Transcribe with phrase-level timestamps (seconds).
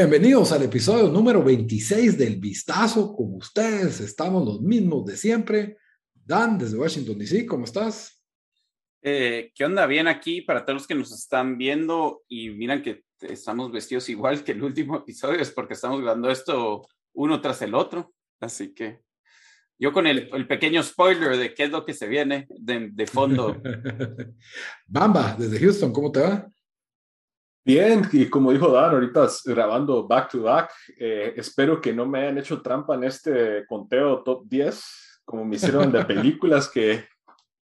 [0.00, 3.16] Bienvenidos al episodio número 26 del Vistazo.
[3.16, 5.76] Con ustedes estamos los mismos de siempre.
[6.14, 8.24] Dan, desde Washington DC, ¿cómo estás?
[9.02, 9.84] Eh, ¿Qué onda?
[9.86, 14.44] Bien aquí para todos los que nos están viendo y miran que estamos vestidos igual
[14.44, 18.14] que el último episodio, es porque estamos grabando esto uno tras el otro.
[18.38, 19.00] Así que
[19.80, 23.06] yo con el, el pequeño spoiler de qué es lo que se viene de, de
[23.08, 23.60] fondo.
[24.86, 26.48] Bamba, desde Houston, ¿cómo te va?
[27.64, 32.20] Bien, y como dijo Dan, ahorita grabando back to back, eh, espero que no me
[32.20, 37.04] hayan hecho trampa en este conteo top 10, como me hicieron de películas que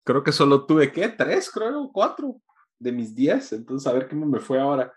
[0.07, 1.09] creo que solo tuve, ¿qué?
[1.09, 1.91] ¿Tres, creo?
[1.93, 2.41] ¿Cuatro?
[2.79, 4.93] De mis 10, entonces a ver qué me fue ahora.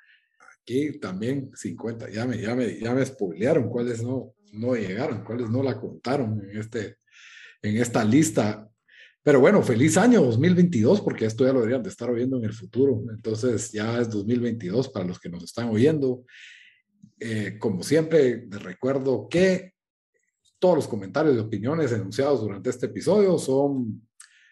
[0.62, 5.50] Aquí también 50, ya me, ya me, ya me spoilearon cuáles no, no llegaron, cuáles
[5.50, 6.98] no la contaron en, este,
[7.64, 8.69] en esta lista.
[9.22, 12.54] Pero bueno, feliz año 2022, porque esto ya lo deberían de estar oyendo en el
[12.54, 13.04] futuro.
[13.14, 16.24] Entonces ya es 2022 para los que nos están oyendo.
[17.20, 19.74] Eh, como siempre, les recuerdo que
[20.58, 24.08] todos los comentarios y opiniones enunciados durante este episodio son,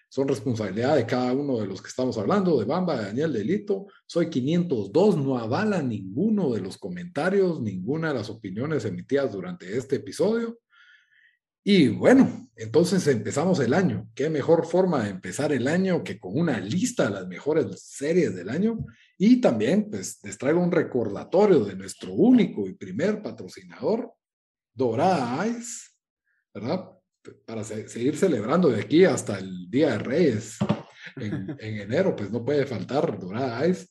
[0.09, 3.87] son responsabilidad de cada uno de los que estamos hablando, de Bamba, de Daniel Delito.
[4.05, 9.97] Soy 502, no avala ninguno de los comentarios, ninguna de las opiniones emitidas durante este
[9.97, 10.59] episodio.
[11.69, 14.09] Y bueno, entonces empezamos el año.
[14.15, 18.33] ¿Qué mejor forma de empezar el año que con una lista de las mejores series
[18.33, 18.85] del año?
[19.17, 24.13] Y también, pues, les traigo un recordatorio de nuestro único y primer patrocinador,
[24.73, 25.89] Dorada Ice,
[26.53, 26.85] ¿verdad?
[27.45, 30.55] Para seguir celebrando de aquí hasta el Día de Reyes
[31.17, 33.87] en, en enero, pues no puede faltar Dorada Ice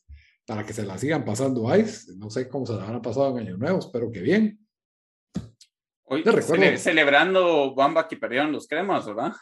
[0.47, 2.11] para que se la sigan pasando Ice.
[2.17, 4.66] No sé cómo se la habrán pasado en Año Nuevo, espero que bien.
[6.09, 9.33] Hoy cele celebrando Bamba que perdieron los cremas, ¿verdad?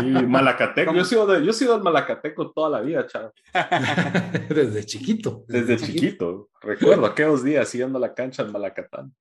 [0.00, 0.94] Sí, Malacateco.
[0.94, 3.30] Yo he, sido yo he sido el Malacateco toda la vida, chavo.
[4.48, 5.44] desde chiquito.
[5.46, 6.00] Desde, desde chiquito.
[6.00, 6.50] chiquito.
[6.62, 9.12] Recuerdo aquellos días siguiendo la cancha en Malacatán.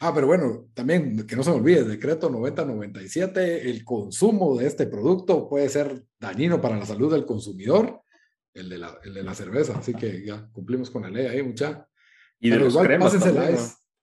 [0.00, 4.88] Ah, pero bueno, también que no se me olvide, decreto 9097, el consumo de este
[4.88, 8.02] producto puede ser dañino para la salud del consumidor,
[8.52, 11.42] el de la, el de la cerveza, así que ya cumplimos con la ley ahí,
[11.42, 11.86] mucha.
[12.40, 13.56] Y de los igual, cremas también,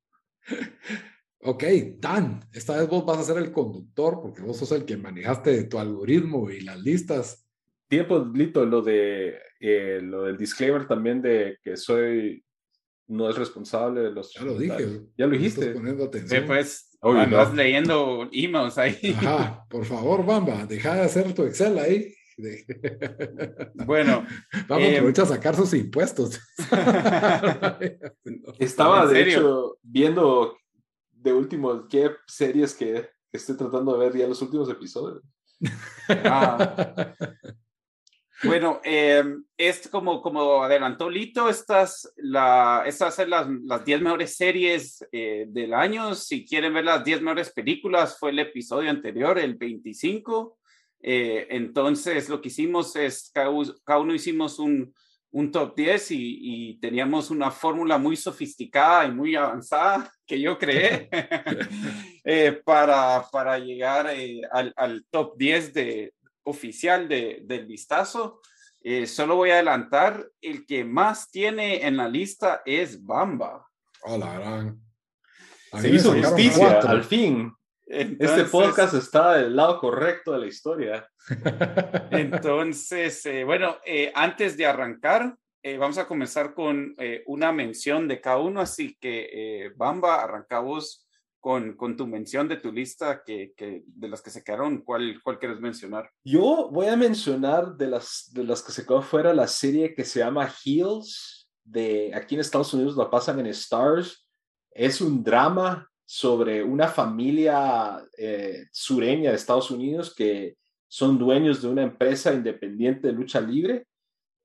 [1.46, 1.64] Ok,
[1.98, 5.66] Dan, esta vez vos vas a ser el conductor porque vos sos el que manejaste
[5.66, 7.46] tu algoritmo y las listas.
[7.90, 12.44] Tiempo, Lito, lo de eh, lo del disclaimer también de que soy
[13.08, 14.34] no es responsable de los.
[14.34, 15.02] Ya lo dije.
[15.18, 15.62] Ya lo dijiste.
[15.62, 16.42] Estás poniendo atención.
[16.42, 17.56] Sí, pues, andas no.
[17.56, 19.16] leyendo emails ahí.
[19.18, 22.14] Ajá, por favor, Bamba, deja de hacer tu Excel ahí.
[23.86, 24.26] Bueno,
[24.68, 26.40] vamos eh, aprovecha a sacar sus impuestos.
[28.60, 30.58] Estaba de hecho viendo
[31.12, 35.24] de último qué series que estoy tratando de ver ya los últimos episodios.
[36.10, 37.14] Ah.
[38.44, 39.24] Bueno, eh,
[39.58, 45.46] es como, como adelantó Lito, estas, la, estas son las, las 10 mejores series eh,
[45.48, 46.14] del año.
[46.14, 50.58] Si quieren ver las 10 mejores películas, fue el episodio anterior, el 25.
[51.04, 53.50] Eh, entonces, lo que hicimos es, cada,
[54.00, 54.94] uno hicimos un,
[55.32, 60.58] un top 10 y, y teníamos una fórmula muy sofisticada y muy avanzada que yo
[60.58, 61.10] creé
[62.24, 68.42] eh, para, para llegar eh, al, al, top 10 de, oficial de, del vistazo.
[68.82, 73.66] Eh, solo voy a adelantar, el que más tiene en la lista es Bamba.
[74.04, 74.82] Hola, gran.
[75.80, 77.52] Se hizo justicia, al fin.
[78.02, 81.08] Entonces, este podcast está del lado correcto de la historia.
[82.12, 88.06] Entonces, eh, bueno, eh, antes de arrancar, eh, vamos a comenzar con eh, una mención
[88.06, 91.08] de cada uno, así que eh, Bamba, arrancamos
[91.40, 95.22] con, con, tu mención de tu lista que, que, de las que se quedaron, ¿cuál,
[95.24, 96.10] ¿cuál quieres mencionar?
[96.26, 100.04] Yo voy a mencionar de las, de las que se quedó fuera la serie que
[100.04, 104.30] se llama Heels, de aquí en Estados Unidos la pasan en Stars,
[104.70, 110.58] es un drama sobre una familia eh, sureña de Estados Unidos que
[110.88, 113.88] son dueños de una empresa independiente de lucha libre.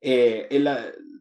[0.00, 0.48] Eh,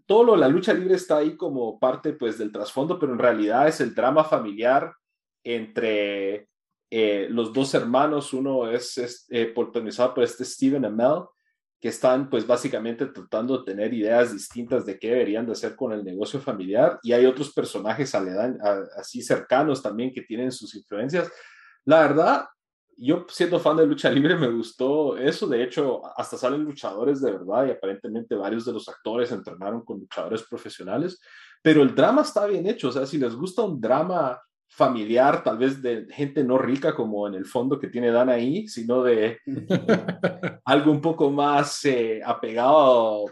[0.05, 3.67] todo lo, la lucha libre está ahí como parte pues del trasfondo, pero en realidad
[3.67, 4.93] es el drama familiar
[5.43, 6.47] entre
[6.89, 8.31] eh, los dos hermanos.
[8.31, 11.25] Uno es, es protagonizado por este Steven Amell,
[11.79, 15.91] que están pues básicamente tratando de tener ideas distintas de qué deberían de hacer con
[15.93, 20.73] el negocio familiar y hay otros personajes aledañ, a, así cercanos también que tienen sus
[20.75, 21.31] influencias.
[21.85, 22.45] La verdad,
[22.97, 27.31] yo siendo fan de lucha libre me gustó eso, de hecho hasta salen luchadores de
[27.31, 31.21] verdad y aparentemente varios de los actores entrenaron con luchadores profesionales,
[31.61, 34.39] pero el drama está bien hecho, o sea, si les gusta un drama
[34.69, 38.67] familiar, tal vez de gente no rica como en el fondo que tiene Dan ahí,
[38.67, 39.39] sino de
[40.65, 43.25] algo un poco más eh, apegado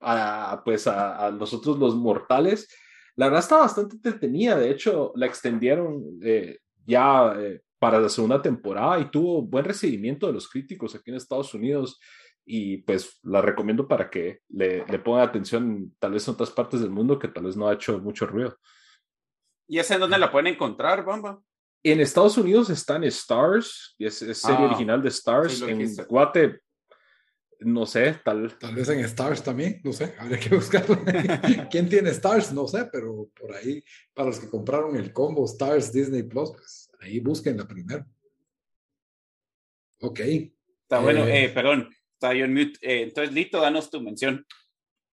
[0.00, 2.68] a, pues a, a, nosotros los mortales.
[3.16, 8.42] La verdad está bastante entretenida, de hecho la extendieron eh, ya eh, para la segunda
[8.42, 11.98] temporada y tuvo buen recibimiento de los críticos aquí en Estados Unidos
[12.46, 16.80] y pues la recomiendo para que le, le pongan atención tal vez en otras partes
[16.80, 18.58] del mundo que tal vez no ha hecho mucho ruido.
[19.66, 21.40] ¿Y es en dónde la pueden encontrar, Bamba?
[21.82, 25.60] En Estados Unidos está en Stars, y es, serie ah, original de Stars.
[25.62, 26.60] en Guate,
[27.60, 28.56] no sé, tal.
[28.58, 30.98] Tal vez en Stars también, no sé, habría que buscarlo.
[31.70, 32.52] ¿Quién tiene Stars?
[32.52, 33.82] No sé, pero por ahí,
[34.12, 38.06] para los que compraron el combo Stars Disney Plus, pues ahí busquen la primera.
[40.00, 40.20] Ok.
[40.20, 42.78] Está bueno, eh, eh, perdón, está yo en mute.
[42.82, 44.46] Eh, entonces, Lito, danos tu mención.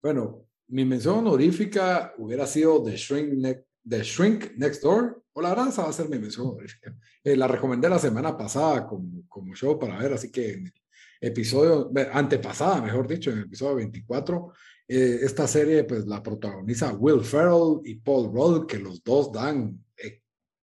[0.03, 3.33] Bueno, mi mención honorífica hubiera sido The Shrink,
[3.89, 6.95] The Shrink Next Door, o la verdad, va a ser mi mención honorífica.
[7.25, 10.73] la recomendé la semana pasada como, como show para ver, así que en
[11.21, 14.53] episodio, antepasada, mejor dicho, en el episodio 24,
[14.89, 19.79] esta serie pues la protagoniza Will Ferrell y Paul Rudd, que los dos dan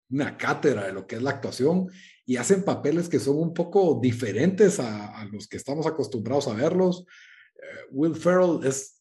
[0.09, 1.87] una cátedra de lo que es la actuación
[2.25, 7.05] y hacen papeles que son un poco diferentes a, los que estamos acostumbrados a verlos.
[7.55, 8.94] Eh, Will Ferrell es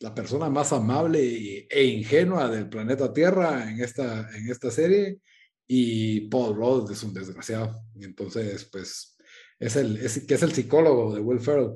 [0.00, 5.20] la persona más amable e ingenua del planeta Tierra en esta, en esta serie
[5.66, 7.82] y Paul Rudd es un desgraciado.
[8.00, 9.16] Entonces, pues,
[9.58, 11.72] es el, que es el psicólogo de Will Ferrell.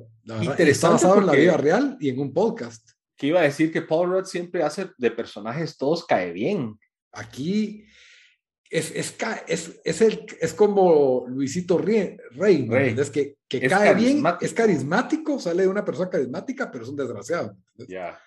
[0.59, 2.91] está basado en la vida real y en un podcast.
[3.17, 6.79] Que iba a decir que Paul Rudd siempre hace de personajes todos cae bien.
[7.11, 7.85] Aquí
[8.71, 14.23] es, es, es, es, el, es como Luisito Rey, Rey, es que, que cae bien,
[14.39, 17.57] es carismático, sale de una persona carismática, pero es un desgraciado.
[17.85, 18.17] Ya.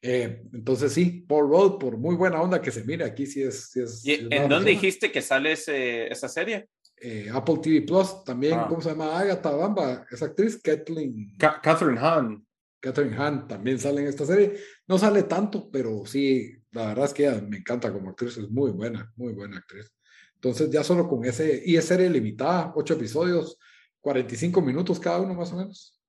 [0.00, 3.68] Eh, entonces sí, Paul Rudd, por muy buena onda que se mire, aquí sí es...
[3.70, 6.68] Sí es ¿En dónde dijiste que sale ese, esa serie?
[6.96, 8.66] Eh, Apple TV Plus, también, ah.
[8.68, 9.18] ¿cómo se llama?
[9.18, 11.36] Agatha Bamba, esa actriz, Kathleen.
[11.36, 12.46] Catherine Hahn.
[12.80, 14.54] Catherine Hahn también sale en esta serie.
[14.88, 18.50] No sale tanto, pero sí, la verdad es que ella me encanta como actriz, es
[18.50, 19.92] muy buena, muy buena actriz.
[20.34, 23.58] Entonces ya solo con ese, y es serie limitada, ocho episodios,
[24.00, 26.00] 45 minutos cada uno más o menos.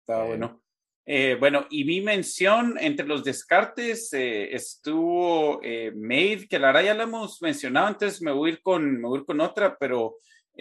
[0.00, 0.62] Está bueno.
[1.04, 6.84] Eh, bueno, y mi mención entre los descartes eh, estuvo eh, Made, que la verdad
[6.84, 9.40] ya la hemos mencionado antes, me voy a ir con, me voy a ir con
[9.40, 10.16] otra, pero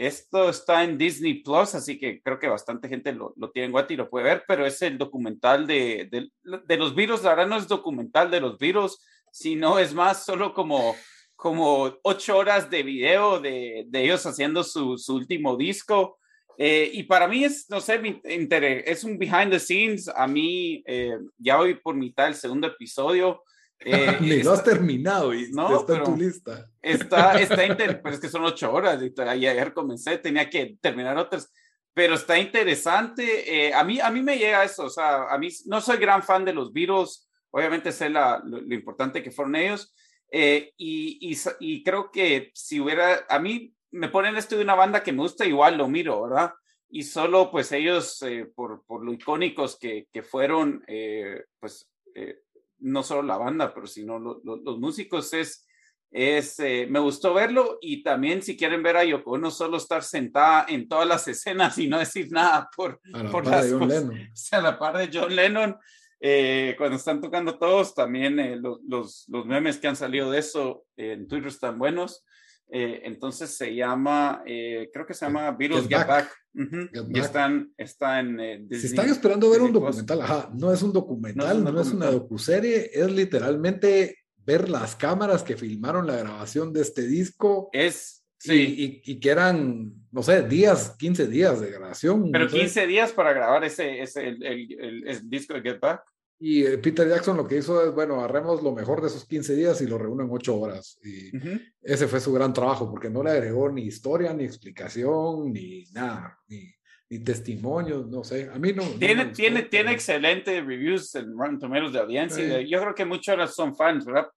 [0.07, 3.71] esto está en Disney Plus, así que creo que bastante gente lo, lo tiene en
[3.71, 7.21] Guati y lo puede ver, pero es el documental de, de, los virus.
[7.21, 8.99] La verdad no es documental de los virus,
[9.31, 10.95] sino es más solo como,
[11.35, 16.17] como ocho horas de video de, de ellos haciendo su, su último disco.
[16.57, 20.07] Eh, y para mí es, no sé, es un behind the scenes.
[20.07, 23.43] A mí eh, ya voy por mitad del segundo episodio.
[23.83, 26.69] Eh, Ni lo has terminado y no, está en tu lista.
[26.81, 31.17] Está, está interesante, pero es que son ocho horas y ayer comencé, tenía que terminar
[31.17, 31.51] otras,
[31.93, 33.67] pero está interesante.
[33.67, 36.21] Eh, a, mí, a mí me llega eso, o sea, a mí no soy gran
[36.21, 39.93] fan de los virus, obviamente sé la, lo, importante que fueron ellos,
[40.29, 44.75] eh, y, y, y, creo que si hubiera, a mí me ponen esto de una
[44.75, 46.53] banda que me gusta, igual lo miro, ¿verdad?
[46.89, 50.85] Y solo pues ellos, eh, por, por, lo icónicos que, que fueron,
[51.59, 51.89] pues
[52.81, 55.65] no solo la banda, pero sino los músicos, es,
[56.11, 60.03] es eh, me gustó verlo y también si quieren ver a Yoko no solo estar
[60.03, 62.99] sentada en todas las escenas y no decir nada por,
[63.31, 64.29] por las de John Lennon.
[64.51, 65.77] a la par de John Lennon,
[66.19, 70.39] eh, cuando están tocando todos, también eh, los, los, los, memes que han salido de
[70.39, 72.23] eso en Twitter están buenos.
[72.71, 76.31] Entonces se llama, creo que se llama Beatles Get, Back.
[76.53, 78.37] Y están, está en
[78.67, 82.07] Disney, Si están esperando ver un documental, ajá, no es un documental, no es, una
[82.07, 87.69] docuserie, es literalmente ver las cámaras que filmaron la grabación de este disco.
[87.71, 89.01] Es, sí.
[89.05, 92.31] Y, que eran, no sé, días, 15 días de grabación.
[92.31, 94.43] Pero 15 días para grabar ese, ese el,
[95.07, 96.03] el, disco de Get Back.
[96.43, 99.55] Y eh, Peter Jackson lo que hizo es, bueno, agarremos lo mejor de esos 15
[99.55, 100.97] días y lo reúnen en 8 horas.
[101.03, 101.29] Y
[101.83, 106.39] ese fue su gran trabajo, porque no le agregó ni historia, ni explicación, ni nada,
[106.47, 106.63] ni,
[107.11, 108.49] ni testimonios, no sé.
[108.51, 108.81] A mí no.
[108.97, 112.61] Tiene, tiene, tiene excelentes reviews en Rotten Tomatoes de audiencia.
[112.61, 114.27] Yo creo que muchos son fans, ¿verdad?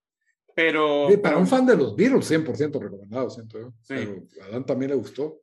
[0.55, 1.09] Pero.
[1.23, 3.73] para un fan de los Beatles, 100% recomendado, siento yo.
[3.81, 3.95] Sí.
[3.95, 5.41] Pero a Dan también le gustó.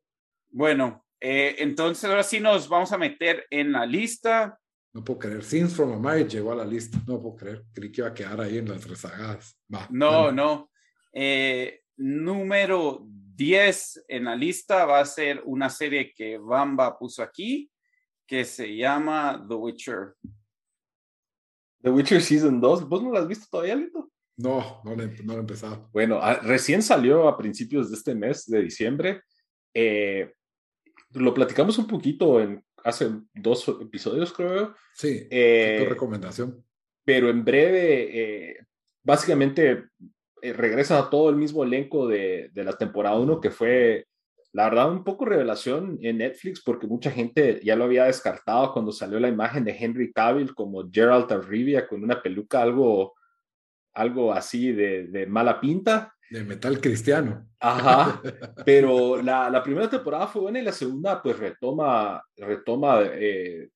[0.51, 4.59] Bueno, eh, entonces ahora sí nos vamos a meter en la lista.
[4.93, 5.43] No puedo creer.
[5.43, 7.01] Scenes from a Marriage llegó a la lista.
[7.07, 7.63] No puedo creer.
[7.73, 9.57] Creí que iba a quedar ahí en las rezagadas.
[9.89, 10.69] no, no.
[11.13, 13.05] Eh, número
[13.35, 17.69] 10 en la lista va a ser una serie que Bamba puso aquí,
[18.25, 20.15] que se llama The Witcher.
[21.81, 22.87] The Witcher Season 2.
[22.87, 24.11] ¿Vos no la has visto todavía, Lito?
[24.37, 25.89] No, no lo, he empezado.
[25.91, 29.21] Bueno, ah, recién salió a principios de este mes de diciembre.
[29.73, 30.33] Eh,
[31.13, 34.75] lo platicamos un poquito en hace dos episodios, creo.
[34.93, 36.63] Sí, eh, tu recomendación.
[37.03, 38.57] Pero en breve, eh,
[39.03, 39.85] básicamente
[40.41, 44.05] eh, regresa a todo el mismo elenco de, de la temporada 1, que fue,
[44.53, 48.91] la verdad, un poco revelación en Netflix, porque mucha gente ya lo había descartado cuando
[48.91, 53.13] salió la imagen de Henry Cavill como Gerald Rivia con una peluca algo,
[53.93, 56.13] algo así de, de mala pinta.
[56.31, 57.45] De metal cristiano.
[57.59, 58.21] Ajá,
[58.65, 63.67] pero la, la, primera temporada fue buena y la segunda pues retoma, retoma eh,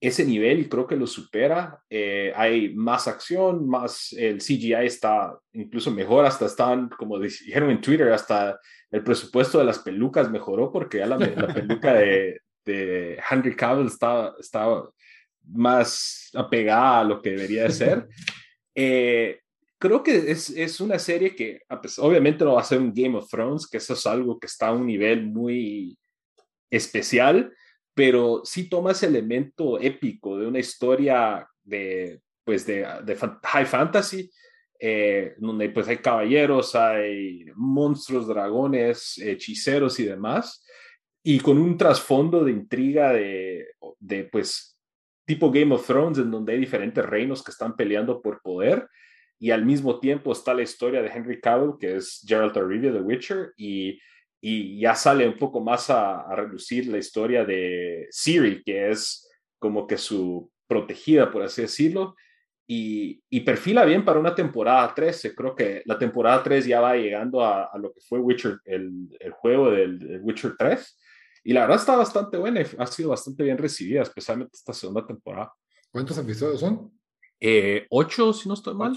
[0.00, 1.82] ese nivel y creo que lo supera.
[1.90, 7.82] Eh, hay más acción, más el CGI está incluso mejor, hasta están, como dijeron en
[7.82, 8.58] Twitter, hasta
[8.90, 13.88] el presupuesto de las pelucas mejoró porque ya la, la peluca de, de, Henry Cavill
[13.88, 14.66] está, está
[15.44, 18.08] más apegada a lo que debería de ser.
[18.80, 19.40] Eh,
[19.78, 23.16] creo que es, es, una serie que pues, obviamente no va a ser un Game
[23.16, 25.96] of Thrones, que eso es algo que está a un nivel muy
[26.70, 27.52] especial,
[27.94, 34.30] pero sí toma ese elemento épico de una historia de, pues de, de high fantasy,
[34.80, 40.64] eh, donde pues hay caballeros, hay monstruos, dragones, hechiceros y demás,
[41.22, 43.66] y con un trasfondo de intriga de,
[43.98, 44.78] de pues
[45.26, 48.88] tipo Game of Thrones, en donde hay diferentes reinos que están peleando por poder,
[49.38, 52.92] y al mismo tiempo está la historia de Henry Cavill, que es Geralt of Rivia,
[52.92, 53.98] The Witcher, y
[54.40, 59.28] y ya sale un poco más a, relucir la historia de Siri, que es
[59.58, 62.14] como que su protegida, por así decirlo,
[62.66, 65.34] y, y perfila bien para una temporada 13.
[65.34, 69.32] Creo que la temporada 3 ya va llegando a, lo que fue Witcher, el, el
[69.32, 70.98] juego del, Witcher 3,
[71.44, 75.06] y la verdad está bastante buena y ha sido bastante bien recibida, especialmente esta segunda
[75.06, 75.52] temporada.
[75.90, 76.92] ¿Cuántos episodios son?
[77.40, 78.94] Eh, ocho, si no estoy mal.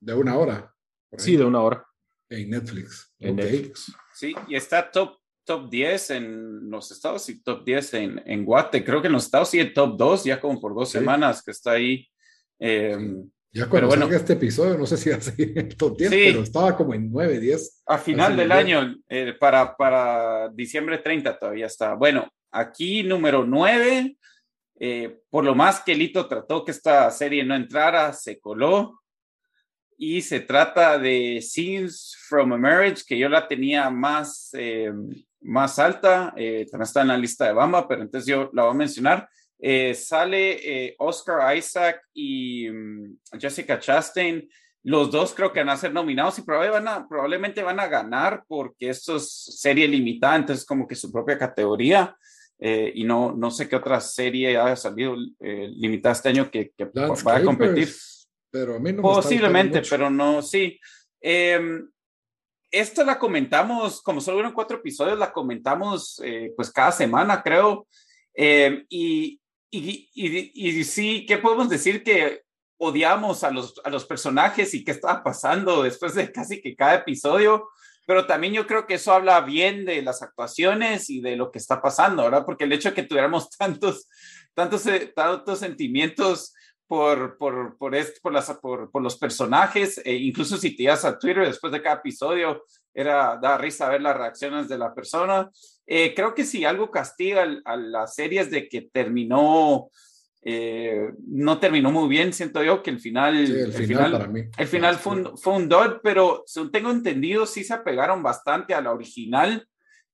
[0.00, 0.74] De una hora.
[1.16, 1.86] Sí, de una hora.
[2.28, 3.12] En Netflix.
[3.18, 3.92] En Netflix.
[4.14, 8.84] Sí, y está top, top 10 en los estados y top 10 en, en Guate.
[8.84, 11.50] Creo que en los estados sí el top 2, ya como por dos semanas que
[11.50, 12.08] está ahí.
[12.58, 16.42] Em, ya cuando pero bueno, este episodio, no sé si hace el top 10, pero
[16.42, 17.82] estaba como en 9, 10.
[17.86, 21.94] A final del año, eh, para, para diciembre 30 todavía está.
[21.94, 24.16] Bueno, aquí número 9,
[24.78, 29.00] eh, por lo más que Lito trató que esta serie no entrara, se coló
[30.02, 34.90] y se trata de Scenes from a Marriage, que yo la tenía más, eh,
[35.42, 38.70] más alta, eh, también está en la lista de Bamba, pero entonces yo la voy
[38.70, 39.28] a mencionar.
[39.58, 44.48] Eh, sale Oscar Isaac y um, Jessica Chastain.
[44.84, 47.86] Los dos creo que van a ser nominados y probablemente van a, probablemente van a
[47.86, 52.16] ganar porque esto es serie limitada, entonces como que su propia categoría.
[52.58, 57.36] y no, no sé qué otra serie haya salido limitada este año que, que vaya
[57.36, 57.88] a competir
[58.50, 60.78] pero a mí no Posiblemente, pero no, sí.
[61.20, 61.80] Eh,
[62.70, 67.86] esta la comentamos, como solo fueron cuatro episodios, la comentamos eh, pues cada semana, creo.
[68.32, 69.40] Em, y,
[69.70, 72.04] y, y, y, sí, ¿qué podemos decir?
[72.04, 72.42] Que
[72.78, 76.94] odiamos a los, a los personajes y qué estaba pasando después de casi que cada
[76.94, 77.68] episodio,
[78.06, 81.58] pero también yo creo que eso habla bien de las actuaciones y de lo que
[81.58, 82.44] está pasando, ¿verdad?
[82.46, 84.08] Porque el hecho de que tuviéramos tantos,
[84.54, 86.54] tantos, eh, tantos sentimientos
[86.90, 91.16] por, por, por, por, las, por, por, los personajes, e incluso si te ibas a
[91.16, 95.48] Twitter después de cada episodio, era da risa ver las reacciones de la persona.
[95.86, 99.88] Eh, creo que si algo castiga a, las series de que terminó,
[100.42, 104.42] eh, no terminó muy bien, siento yo que el final, el, final, para mí.
[104.58, 108.74] El final fue un, fue un dot, pero según tengo entendido, sí se apegaron bastante
[108.74, 109.64] a la original,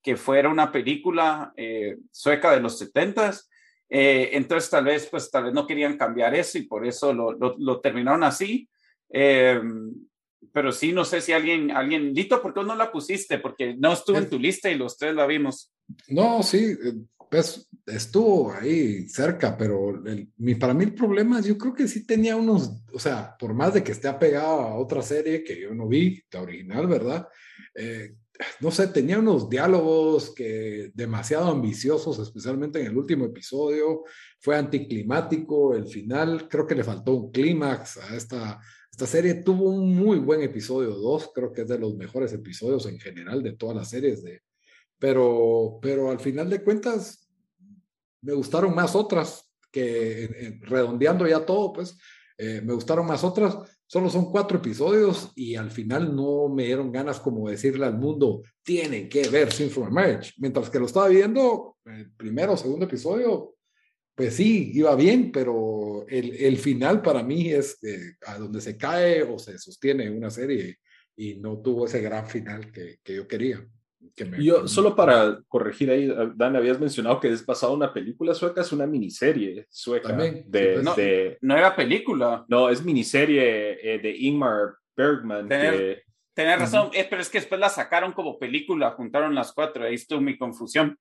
[0.02, 3.49] que fuera una película eh, sueca de los setentas
[3.88, 7.33] eh, entonces tal vez, pues tal vez no querían cambiar eso y por eso lo,
[7.33, 8.69] lo, terminaron así.
[9.11, 9.61] Eh,
[10.52, 13.38] pero sí, no sé si alguien, alguien, Lito, ¿por qué no la pusiste?
[13.38, 15.73] Porque no estuvo en tu lista y los tres la vimos.
[16.09, 16.76] No, sí,
[17.31, 22.07] pues estuvo ahí cerca, pero el, mi, para mí el problema, yo creo que sí
[22.07, 25.75] tenía unos, o sea, por más de que esté apegado a otra serie que yo
[25.75, 27.28] no vi, la original, ¿verdad?
[27.75, 28.14] Eh,
[28.61, 34.05] no sé, tenía unos diálogos que demasiado ambiciosos, especialmente en el último episodio.
[34.40, 36.49] Fue anticlimático el final.
[36.49, 39.35] Creo que le faltó un clímax a esta, esta serie.
[39.35, 41.31] Tuvo un muy buen episodio 2.
[41.35, 44.23] Creo que es de los mejores episodios en general de todas las series.
[44.23, 44.43] De,
[44.99, 47.28] pero, pero al final de cuentas,
[48.23, 51.99] me gustaron más otras que redondeando ya todo, pues,
[52.38, 53.57] eh, me gustaron más otras
[53.88, 58.43] Solo son cuatro episodios y al final no me dieron ganas como decirle al mundo,
[58.62, 60.33] tienen que ver Sin from Marriage.
[60.38, 63.55] Mientras que lo estaba viendo, el primero o segundo episodio,
[64.14, 67.78] pues sí, iba bien, pero el, el final para mí es
[68.26, 70.78] a donde se cae o se sostiene una serie
[71.14, 73.64] y no tuvo ese gran final que, que yo quería.
[74.39, 78.63] Yo, solo para corregir ahí, Dan, habías mencionado que es basado en una película sueca,
[78.63, 80.13] es una miniserie sueca.
[80.13, 80.95] De, no,
[81.43, 82.45] no, era película.
[82.49, 85.49] No, es miniserie eh, de Ingmar Bergman.
[85.49, 86.03] Tener,
[86.37, 89.95] Tenés razón, eh, pero es que después la sacaron como película, juntaron las cuatro, ahí
[89.95, 90.99] estuvo mi confusión.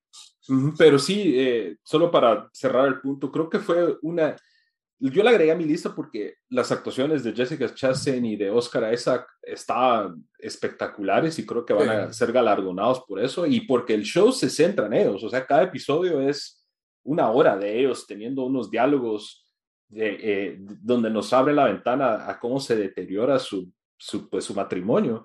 [0.78, 4.34] Pero sí, eh, solo para cerrar el punto, creo que fue una,
[4.98, 8.92] yo la agregué a mi lista porque las actuaciones de Jessica Chastain y de Oscar
[8.92, 14.04] Isaac estaban espectaculares y creo que van a ser galardonados por eso y porque el
[14.04, 16.66] show se centra en ellos, o sea, cada episodio es
[17.02, 19.46] una hora de ellos teniendo unos diálogos
[19.88, 24.54] de, eh, donde nos abre la ventana a cómo se deteriora su su, pues, su
[24.54, 25.24] matrimonio.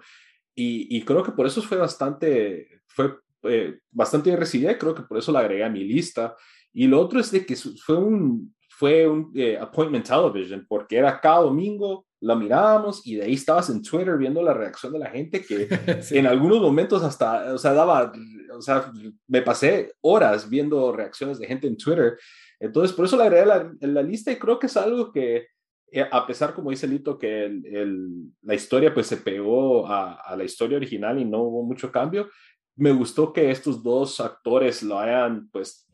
[0.56, 4.94] Y, y, creo que por eso fue bastante, fue eh, bastante bien recibida y creo
[4.94, 6.36] que por eso la agregué a mi lista.
[6.74, 11.22] Y lo otro es de que fue un, fue un eh, appointment television, porque era
[11.22, 15.12] cada domingo, la mirábamos y de ahí estabas en Twitter viendo la reacción de la
[15.12, 15.68] gente que
[16.18, 18.12] en algunos momentos hasta, o sea, daba,
[18.58, 18.92] o sea,
[19.28, 22.18] me pasé horas viendo reacciones de gente en Twitter.
[22.60, 25.46] Entonces, por eso la agregué a la lista y creo que es algo que,
[25.92, 30.44] eh, a pesar, como dice Lito, que el, la historia pues se pegó a, la
[30.44, 32.30] historia original y no hubo mucho cambio,
[32.76, 35.88] me gustó que estos dos actores lo hayan, pues,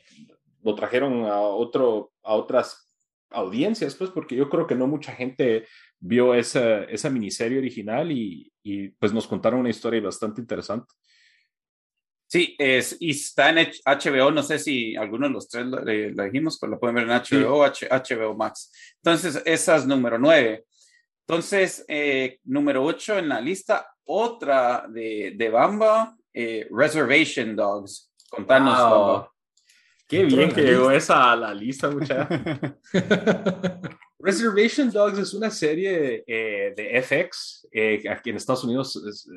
[0.63, 2.93] lo trajeron a, otro, a otras
[3.29, 5.67] audiencias, pues, porque yo creo que no mucha gente
[5.99, 10.93] vio esa, esa miniserie original y, y pues nos contaron una historia bastante interesante.
[12.29, 15.81] Sí, es, y está en HBO, no sé si alguno de los tres lo,
[16.23, 18.71] dijimos, pero lo pueden ver en HBO, HBO Max.
[18.97, 20.65] Entonces, esa es número nueve.
[21.25, 28.11] Entonces, eh, número ocho en la lista, otra de, de Bamba, eh, Reservation Dogs.
[28.29, 29.31] Contanos, Bamba.
[30.07, 32.39] Qué bien que llegó esa a la lista, muchachos.
[34.19, 37.67] Reservation Dogs es una serie eh, de FX,
[38.09, 39.27] aquí en Estados Unidos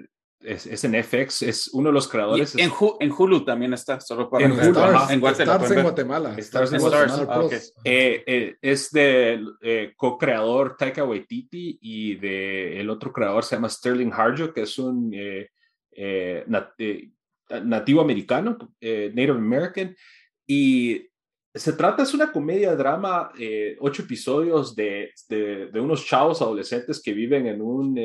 [0.43, 2.55] es, es, en FX, es uno de los creadores.
[2.55, 5.55] En, en, Hulu también está, solo para en, Stars, en Guatemala.
[5.59, 6.35] Stars en Guatemala.
[6.39, 7.27] Stars en Guatemala.
[7.29, 7.49] Ah,
[7.85, 13.69] eh, eh, es de eh, co-creador Taika Waititi y de el otro creador se llama
[13.69, 15.15] Sterling Harjo, que es un
[17.63, 19.95] nativo americano, Native American.
[20.53, 21.09] Y
[21.55, 23.31] se trata, es una comedia drama,
[23.79, 27.97] ocho episodios de, de, de, unos chavos adolescentes que viven en un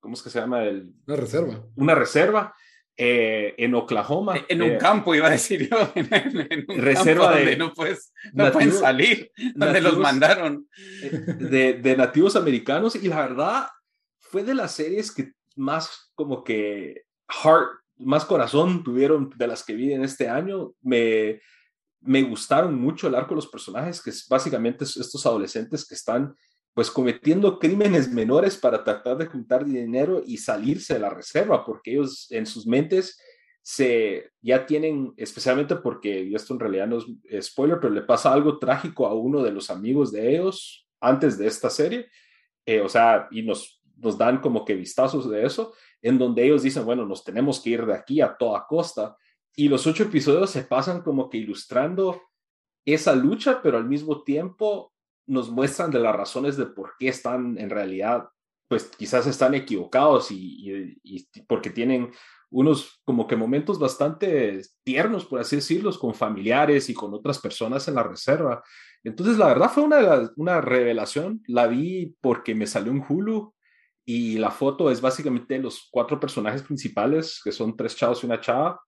[0.00, 0.64] ¿cómo es que se llama?
[0.64, 1.64] El, una reserva.
[1.76, 2.54] Una reserva
[2.96, 4.44] eh, en Oklahoma.
[4.48, 5.92] En un eh, campo, iba a decir yo.
[5.94, 10.68] En, un reserva campo donde no, puedes, no pueden salir, donde los mandaron.
[11.02, 13.68] Eh, de, de, nativos americanos y la verdad
[14.18, 19.74] fue de las series que más como que heart, más corazón tuvieron de las que
[19.74, 20.72] vi en este año.
[20.82, 21.40] Me,
[22.00, 26.34] me gustaron mucho el arco de los personajes, que es básicamente estos adolescentes que están
[26.72, 31.92] pues cometiendo crímenes menores para tratar de juntar dinero y salirse de la reserva, porque
[31.92, 33.18] ellos en sus mentes
[33.62, 38.58] se ya tienen, especialmente porque esto en realidad no es spoiler, pero le pasa algo
[38.58, 42.08] trágico a uno de los amigos de ellos antes de esta serie,
[42.64, 46.62] eh, o sea, y nos, nos dan como que vistazos de eso, en donde ellos
[46.62, 49.16] dicen, bueno, nos tenemos que ir de aquí a toda costa,
[49.56, 52.22] y los ocho episodios se pasan como que ilustrando
[52.86, 54.92] esa lucha, pero al mismo tiempo
[55.26, 58.28] nos muestran de las razones de por qué están en realidad,
[58.68, 60.98] pues quizás están equivocados y,
[61.46, 62.10] porque tienen
[62.50, 67.86] unos como que momentos bastante tiernos, por así decirlos, con familiares y con otras personas
[67.86, 68.62] en la reserva.
[69.04, 71.42] Entonces, la verdad fue una, una revelación.
[71.46, 73.54] La vi porque me salió en Hulu
[74.12, 78.40] y la foto es básicamente los cuatro personajes principales, que son tres chavos y una
[78.40, 78.80] chava,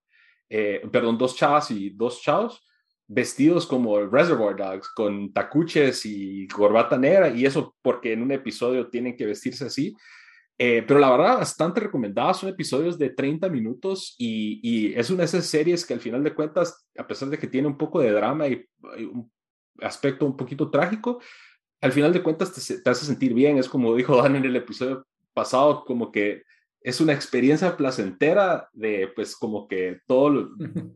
[0.51, 2.61] eh, perdón, dos chavas y dos chavos
[3.07, 8.89] vestidos como Reservoir Dogs, con tacuches y corbata negra, y eso porque en un episodio
[8.89, 9.95] tienen que vestirse así.
[10.59, 15.21] Eh, pero la verdad, bastante recomendada, son episodios de 30 minutos y, y, es una
[15.21, 18.01] de esas series que al final de cuentas, a pesar de que tiene un poco
[18.01, 18.65] de drama y,
[18.99, 19.31] un
[19.81, 21.21] aspecto un poquito trágico,
[21.81, 24.57] al final de cuentas te, te hace sentir bien, es como dijo Dan en el
[24.57, 26.43] episodio pasado, como que
[26.81, 30.31] es una experiencia placentera de, pues, como que todo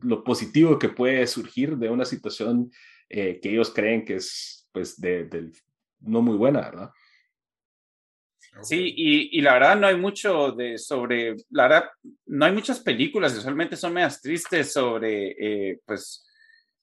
[0.01, 2.71] lo, positivo que puede surgir de una situación
[3.09, 5.51] eh, que ellos creen que es, pues, de,
[6.01, 6.89] no muy buena, ¿verdad?
[8.63, 11.89] Sí, y, y, la verdad no hay mucho de sobre, la verdad
[12.25, 15.35] no hay muchas películas, usualmente son medias tristes sobre,
[15.71, 16.26] eh, pues,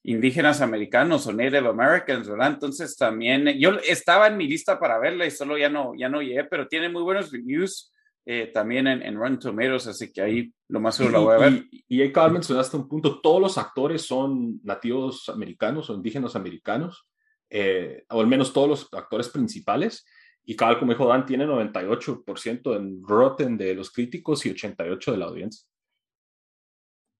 [0.05, 2.49] indígenas americanos o Native Americans, ¿verdad?
[2.49, 6.21] Entonces también, yo estaba en mi lista para verla y solo ya no, ya no
[6.21, 7.91] llegué, pero tiene muy buenos reviews
[8.27, 11.39] eh, también en, en Run Tomatoes, así que ahí lo más seguro la voy a
[11.39, 11.65] ver.
[11.71, 17.07] Y, y, y mencionaste un punto, todos los actores son nativos americanos o indígenas americanos,
[17.49, 20.07] eh, o al menos todos los actores principales,
[20.45, 25.17] y cada como dijo Dan, tiene 98% en Rotten de los críticos y 88% de
[25.17, 25.67] la audiencia.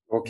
[0.07, 0.29] Ok.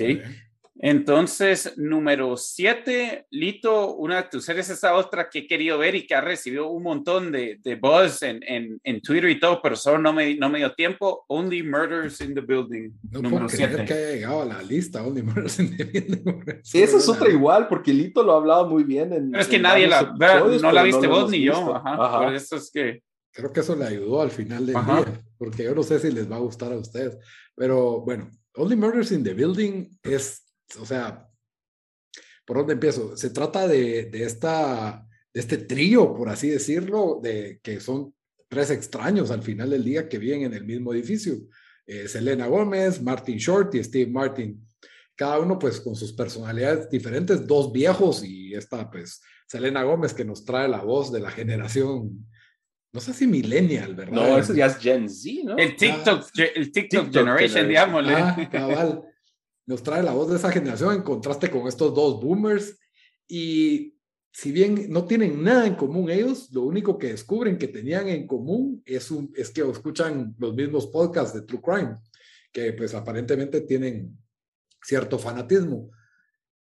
[0.79, 6.05] Entonces, número siete, Lito, una de tus series, esa otra que he querido ver y
[6.05, 9.77] que ha recibido un montón de, de buzz en, en, en, Twitter y todo, pero
[9.77, 11.23] solo no me, no me dio tiempo.
[11.29, 12.91] Only Murders in the Building.
[13.09, 16.61] No número puedo creer que haya llegado a la lista, Only Murders in the Building.
[16.73, 19.13] Esa es otra igual, porque Lito lo ha hablado muy bien.
[19.13, 20.13] En, pero es que nadie la,
[20.61, 21.73] no la viste vos ni yo.
[21.73, 22.19] Ajá, Ajá.
[22.25, 23.01] Por eso es que...
[23.31, 25.03] Creo que eso le ayudó al final del Ajá.
[25.03, 27.17] día, porque yo no sé si les va a gustar a ustedes.
[27.55, 30.44] Pero bueno, Only Murders in the Building es
[30.79, 31.29] o sea,
[32.45, 33.15] ¿por dónde empiezo?
[33.17, 38.13] Se trata de, de, esta, de este trío, por así decirlo, de que son
[38.47, 41.35] tres extraños al final del día que viven en el mismo edificio.
[41.87, 44.65] Eh, Selena Gómez, Martin Short y Steve Martin.
[45.15, 50.25] Cada uno pues con sus personalidades diferentes, dos viejos y esta pues Selena Gómez que
[50.25, 52.25] nos trae la voz de la generación
[52.91, 54.13] no sé si millennial, ¿verdad?
[54.13, 55.57] No, eso ya es Gen Z, ¿no?
[55.57, 58.13] El TikTok, ah, el TikTok, TikTok Generation, digámosle.
[58.13, 59.03] Ah, cabal
[59.65, 62.77] nos trae la voz de esa generación en contraste con estos dos boomers.
[63.27, 63.95] Y
[64.31, 68.27] si bien no tienen nada en común ellos, lo único que descubren que tenían en
[68.27, 71.95] común es, un, es que escuchan los mismos podcasts de True Crime,
[72.51, 74.17] que pues aparentemente tienen
[74.83, 75.89] cierto fanatismo.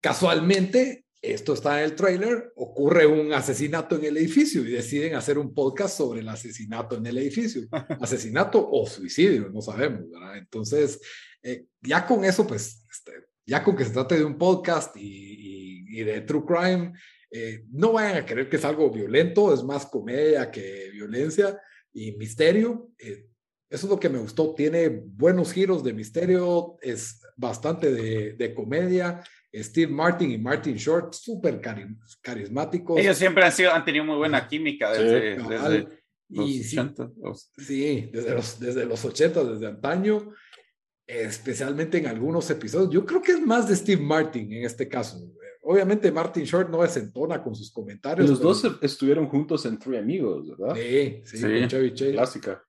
[0.01, 5.39] Casualmente, esto está en el trailer, ocurre un asesinato en el edificio y deciden hacer
[5.39, 7.63] un podcast sobre el asesinato en el edificio.
[8.01, 10.37] Asesinato o suicidio, no sabemos, ¿verdad?
[10.37, 11.01] Entonces,
[11.45, 13.13] eh, ya con eso, pues, este,
[13.47, 16.93] ya con que se trate de un podcast y, y, de true crime,
[17.31, 21.61] eh, no vayan a creer que es algo violento, es más comedia que violencia
[21.93, 22.89] y misterio.
[22.99, 23.27] Eh,
[23.69, 28.55] eso es lo que me gustó, tiene buenos giros de misterio, es bastante de, de
[28.55, 29.23] comedia.
[29.53, 31.61] Steve Martin y Martin Short, súper
[32.23, 32.99] carismáticos.
[32.99, 35.79] Ellos siempre han, sido, han tenido muy buena química desde, sí, desde
[36.31, 37.11] los y, 80.
[37.59, 40.33] Sí, desde los, desde los 80, desde antaño
[41.07, 42.91] especialmente en algunos episodios.
[42.91, 45.19] Yo creo que es más de Steve Martin en este caso.
[45.63, 48.29] Obviamente Martin Short no desentona con sus comentarios.
[48.29, 50.75] Los dos estuvieron juntos en Three Amigos, ¿verdad?
[50.77, 52.13] Sí, sí, con Chevy Chase.
[52.13, 52.63] Clásica.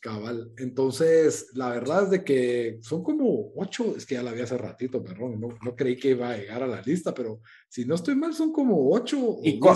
[0.00, 0.50] Cabal.
[0.56, 4.56] Entonces, la verdad es de que son como ocho, es que ya la vi hace
[4.56, 7.96] ratito, perdón, no, no creí que iba a llegar a la lista, pero si no
[7.96, 9.36] estoy mal, son como ocho.
[9.44, 9.68] ¿Y cu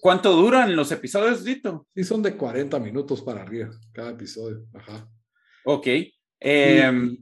[0.00, 1.86] cuánto duran los episodios, Dito?
[1.94, 4.66] Sí, son de 40 minutos para arriba, cada episodio.
[4.74, 5.08] Ajá.
[5.64, 5.86] Ok.
[6.40, 7.16] Eh,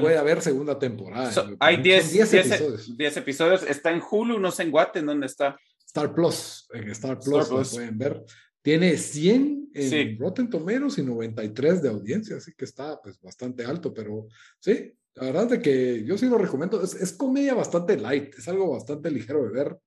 [0.00, 1.32] Puede haber segunda temporada.
[1.58, 2.96] hay 10 episodios.
[2.96, 3.62] 10 episodios.
[3.62, 5.58] Está en Hulu, no sé en Guate, ¿en dónde está?
[5.86, 8.24] Star Plus, en Star Plus, Lo pueden ver.
[8.62, 13.92] Tiene 100 en Rotten Tomatoes y 93 de audiencia, así que está pues bastante alto,
[13.92, 14.28] pero
[14.60, 16.82] sí, la verdad es de que yo sí lo recomiendo.
[16.82, 19.78] Es, es comedia bastante light, es algo bastante ligero de ver.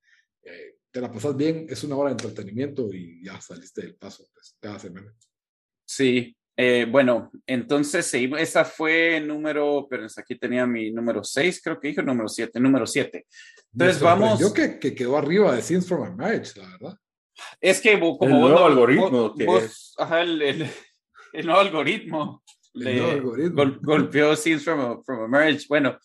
[0.43, 4.27] Eh, te la pasas bien, es una hora de entretenimiento y ya saliste del paso
[4.33, 5.13] pues, cada semana.
[5.85, 11.89] Sí, eh, bueno, entonces esa fue número, pero aquí tenía mi número 6, creo que
[11.89, 13.25] dijo número 7, número 7.
[13.73, 14.39] Entonces vamos.
[14.39, 16.97] Yo que, que, quedó arriba de Scenes from a Marriage, la verdad.
[17.59, 19.35] Es que como el nuevo algoritmo.
[19.97, 20.69] ajá, el, el,
[21.33, 22.43] el, nuevo algoritmo.
[22.73, 23.79] El nuevo algoritmo.
[23.81, 25.65] golpeó Scenes from a, from a Marriage.
[25.67, 25.97] Bueno,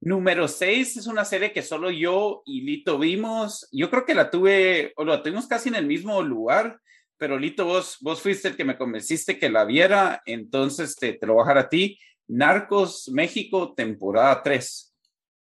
[0.00, 3.68] número 6 es una serie que solo yo y Lito vimos.
[3.70, 6.80] Yo creo que la tuve, o la tuvimos casi en el mismo lugar
[7.20, 11.26] pero Lito, vos, vos fuiste el que me convenciste que la viera, entonces te, te
[11.26, 11.98] lo voy a dejar a ti.
[12.28, 14.96] Narcos México, temporada 3.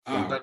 [0.05, 0.39] Ah,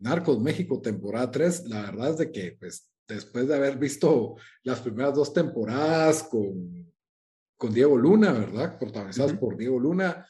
[0.00, 1.66] Narcos México, temporada 3.
[1.68, 4.34] La verdad es de que, pues, después de haber visto
[4.64, 6.92] las primeras dos temporadas con,
[7.56, 8.80] con Diego Luna, ¿verdad?
[8.80, 10.26] Protagonizadas por Diego Luna,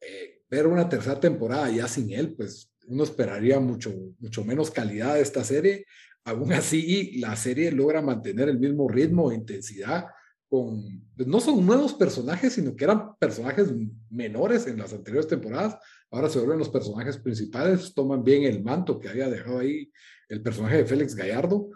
[0.00, 5.14] eh, ver una tercera temporada ya sin él, pues uno esperaría mucho, mucho menos calidad
[5.14, 5.84] de esta serie.
[6.24, 10.06] Aún así, la serie logra mantener el mismo ritmo e intensidad
[10.48, 13.72] con, pues, no son nuevos personajes, sino que eran personajes
[14.10, 15.78] menores en las anteriores temporadas.
[16.10, 19.90] Ahora se vuelven los personajes principales, toman bien el manto que había dejado ahí
[20.28, 21.70] el personaje de Félix Gallardo.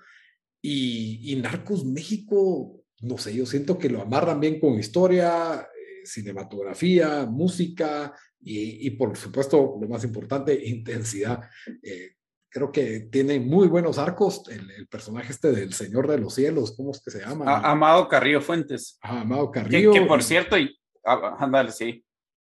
[0.60, 7.24] Y, Narcos México, no sé, yo siento que lo amarran bien con historia, eh, cinematografía,
[7.24, 11.40] música y, y, por supuesto, lo más importante, intensidad.
[11.82, 12.15] Eh,
[12.56, 14.42] creo que tiene muy buenos arcos.
[14.48, 17.58] El, personaje este del Señor de los Cielos, ¿cómo es que se llama?
[17.58, 18.98] Amado Carrillo Fuentes.
[19.02, 19.92] Amado Carrillo.
[19.92, 22.02] Que, por cierto, y, ándale, sí.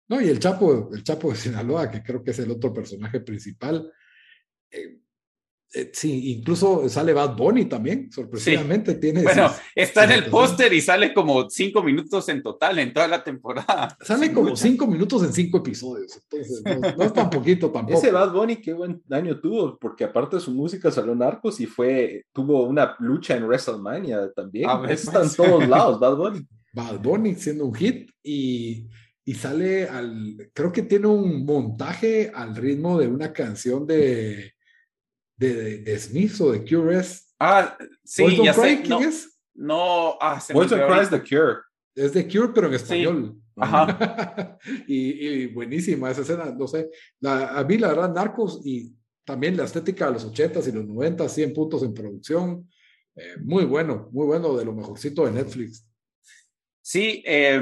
[0.08, 3.20] No, y el Chapo, el Chapo de Sinaloa, que creo que es el otro personaje
[3.20, 3.90] principal.
[4.70, 4.98] Eh,
[5.74, 8.94] eh, sí, incluso sale Bad Bunny también, sorpresivamente.
[8.96, 13.08] Tiene bueno, está en el póster y sale como cinco minutos en total en toda
[13.08, 13.96] la temporada.
[14.00, 16.62] Sale como cinco minutos en cinco episodios, entonces
[16.96, 17.98] no, es tan poquito tampoco.
[17.98, 21.66] Ese Bad Bunny qué buen daño tuvo, porque aparte de su música salió Narcos y
[21.66, 24.68] fue, tuvo una lucha en WrestleMania también.
[24.68, 26.46] Ah, está en todos lados, Bad Bunny.
[26.74, 28.88] Bad Bunny siendo un hit y
[29.24, 34.51] y sale al, creo que tiene un montaje al ritmo de una canción de,
[35.36, 37.34] de, de Smith o de QRS.
[37.38, 38.82] Ah, sí, ya sé.
[38.86, 39.38] No, es?
[39.54, 41.60] No, ah, se Boys Cry es The Cure.
[41.94, 43.36] Es The Cure, pero en español.
[43.56, 44.58] Ajá.
[44.86, 46.90] y, buenísima esa escena, no sé.
[47.22, 51.28] a mí, la verdad, Narcos y también la estética de los 80s y los 90
[51.28, 52.68] 100 puntos en producción.
[53.14, 55.86] Eh, muy bueno, muy bueno, de lo mejorcito de Netflix.
[56.80, 57.60] Sí, eh,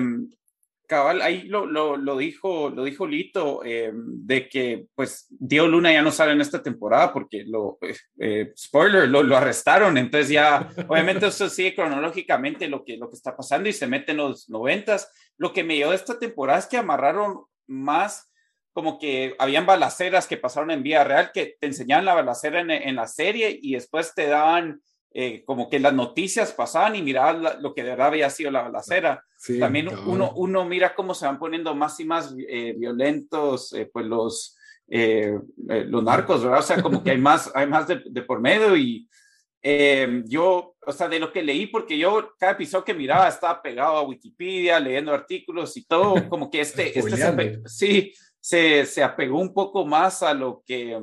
[0.91, 6.03] cabal, ahí lo, lo, dijo, lo dijo Lito, eh, de que pues Dio Luna ya
[6.03, 10.69] no sale en esta temporada porque lo, eh, eh, spoiler, lo, lo, arrestaron, entonces ya,
[10.89, 14.51] obviamente eso sigue cronológicamente lo que, lo que está pasando y se mete en los
[14.51, 15.13] noventas.
[15.39, 18.29] Lo que me dio de esta temporada es que amarraron más
[18.73, 22.71] como que habían balaceras que pasaron en vía real, que te enseñaban la balacera en,
[22.73, 24.81] en la serie y después te daban
[25.13, 28.63] eh, como que las noticias pasaban y mirabas lo que de verdad había sido la
[28.63, 29.25] balacera.
[29.59, 34.07] También uno, uno mira cómo se van poniendo más y más eh, violentos, eh, pues
[34.07, 36.61] los, los narcos, ¿verdad?
[36.61, 39.09] O sea, como que hay más, hay más de, por medio y
[40.27, 43.97] yo, o sea, de lo que leí, porque yo cada episodio que miraba estaba pegado
[43.97, 49.41] a Wikipedia, leyendo artículos y todo, como que este, este se, sí, se, se apegó
[49.41, 50.97] un poco más a lo que,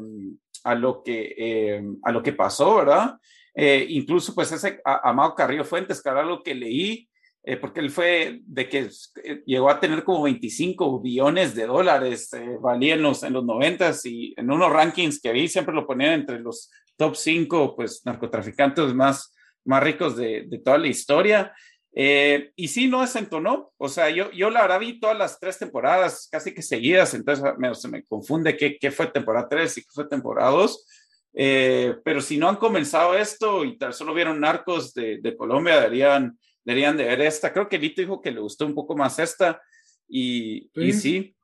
[0.63, 3.17] a lo que, a lo que pasó, ¿verdad?
[3.59, 7.09] Eh, incluso pues ese Amado Carrillo Fuentes, que era lo que leí,
[7.43, 8.87] eh, porque él fue de que
[9.23, 12.29] eh, llegó a tener como 25 billones de dólares,
[12.61, 16.13] valía en los, en los 90 y en unos rankings que vi siempre lo ponían
[16.13, 19.33] entre los top 5 pues narcotraficantes más,
[19.65, 21.51] más ricos de, de toda la historia.
[21.91, 23.71] y sí, no desentonó.
[23.77, 27.43] O sea, yo, yo la verdad vi todas las tres temporadas casi que seguidas, entonces
[27.57, 31.06] me, se me confunde qué, qué fue temporada 3 y qué fue temporada 2.
[31.39, 35.79] Eh, pero si no han comenzado esto y tal, solo vieron Narcos de, de Colombia,
[35.79, 37.53] deberían, deberían de ver esta.
[37.53, 39.61] Creo que Lito dijo que le gustó un poco más esta.
[40.07, 40.81] Y sí.
[40.81, 41.35] Y sí.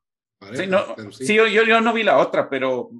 [0.52, 1.36] sí, no, sí.
[1.36, 2.90] yo, yo, no vi la otra, pero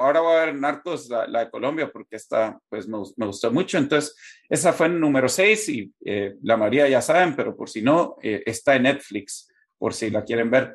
[0.00, 3.78] ahora voy a ver Narcos, la, de Colombia, porque esta pues me, me, gustó mucho.
[3.78, 4.16] Entonces,
[4.48, 8.16] esa fue en número 6 y eh, la María ya saben, pero por si no,
[8.22, 10.74] eh, está en Netflix, por si la quieren ver.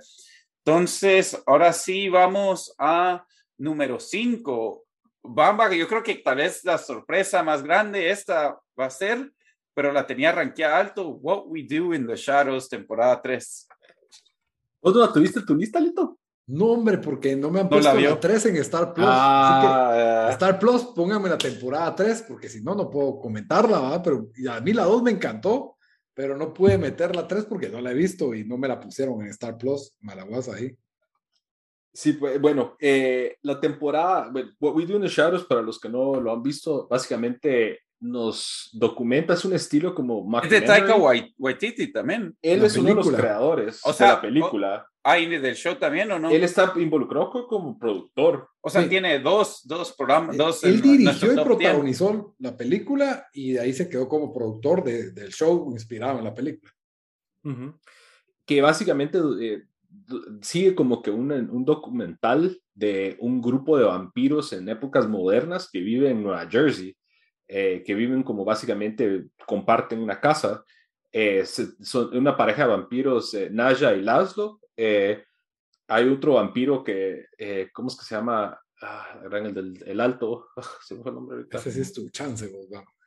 [0.64, 3.26] Entonces, ahora sí vamos a
[3.58, 4.85] número 5.
[5.28, 9.32] Bamba, que yo creo que tal vez la sorpresa más grande esta va a ser,
[9.74, 13.68] pero la tenía rankeada alto, What We Do in the Shadows, temporada 3.
[14.82, 16.20] ¿Vos no la tuviste en tu lista, Lito?
[16.48, 19.08] No, hombre, porque no me han puesto la, 3 en Star Plus.
[19.10, 24.02] Ah, Star Plus, póngame la temporada 3, porque si no, no puedo comentarla, ¿verdad?
[24.04, 25.78] Pero a mí la 2 me encantó,
[26.14, 28.80] pero no pude meter la 3 porque no la he visto y no me la
[28.80, 29.98] pusieron en Star Plus.
[30.02, 30.78] Malaguas ahí.
[31.96, 34.30] Sí, pues, bueno, eh, la temporada,
[34.60, 38.70] What We Do in the Shadows, para los que no lo han visto, básicamente nos
[38.74, 40.30] documenta, es un estilo como...
[40.42, 40.98] Es de Taika
[41.38, 42.36] Waititi también.
[42.42, 44.86] Él es uno de los creadores o sea, de la película.
[45.06, 46.30] ¿Ah, del show también o no?
[46.30, 48.50] Él está involucrado como productor.
[48.60, 50.66] O sea, tiene dos, dos programas, dos...
[50.66, 55.72] Él dirigió y protagonizó la película y de ahí se quedó como productor del show
[55.72, 56.74] inspirado en la película.
[58.46, 59.18] Que básicamente...
[59.40, 59.64] Eh,
[60.41, 65.80] sigue como que un, un, documental de un grupo de vampiros en épocas modernas que
[65.80, 66.96] viven en Nueva Jersey,
[67.48, 70.63] eh, que viven como básicamente comparten una casa.
[71.12, 74.60] Eh, son una pareja de vampiros, eh, Naya y Laszlo.
[75.88, 77.26] hay otro vampiro que,
[77.74, 78.60] ¿cómo es que se llama?
[78.82, 80.50] Ah, el del el alto,
[80.82, 81.58] se me fue el nombre ahorita.
[81.60, 82.50] Ese sí es tu chance,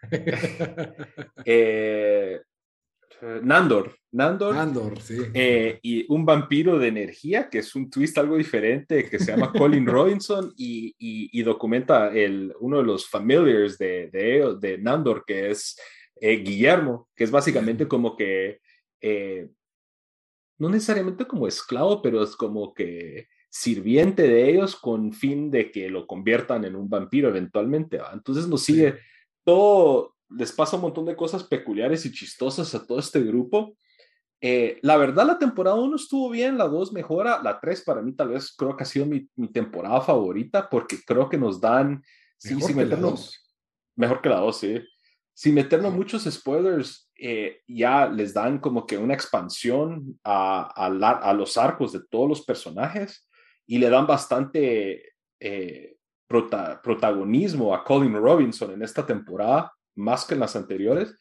[1.44, 2.40] Eh,
[3.42, 3.96] Nandor.
[4.12, 4.54] Nandor.
[4.54, 5.18] Nandor, sí.
[5.34, 9.52] Eh, y un vampiro de energía, que es un twist algo diferente, que se llama
[9.52, 15.50] Colin Robinson y, y, documenta el, uno de los familiars de, de, de Nandor, que
[15.50, 15.78] es
[16.20, 18.60] eh, Guillermo, que es básicamente como que,
[20.58, 25.88] no necesariamente como esclavo, pero es como que sirviente de ellos con fin de que
[25.88, 28.00] lo conviertan en un vampiro eventualmente.
[28.12, 28.98] Entonces nos sigue
[29.44, 33.76] todo, les pasa un montón de cosas peculiares y chistosas a todo este grupo.
[34.40, 38.12] Eh, la verdad, la temporada 1 estuvo bien, la 2 mejora, la 3 para mí
[38.12, 42.02] tal vez creo que ha sido mi, mi temporada favorita porque creo que nos dan,
[42.44, 43.52] mejor sin meternos,
[43.96, 44.80] mejor que la 2, sí.
[45.34, 51.56] Sin meternos muchos spoilers, eh, ya les dan como que una expansión a, a, los
[51.56, 53.28] arcos de todos los personajes
[53.66, 60.40] y le dan bastante eh, protagonismo a Colin Robinson en esta temporada más que en
[60.40, 61.16] las anteriores.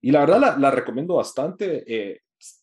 [0.00, 1.84] Y la verdad la, recomiendo bastante.
[1.86, 2.20] Eh,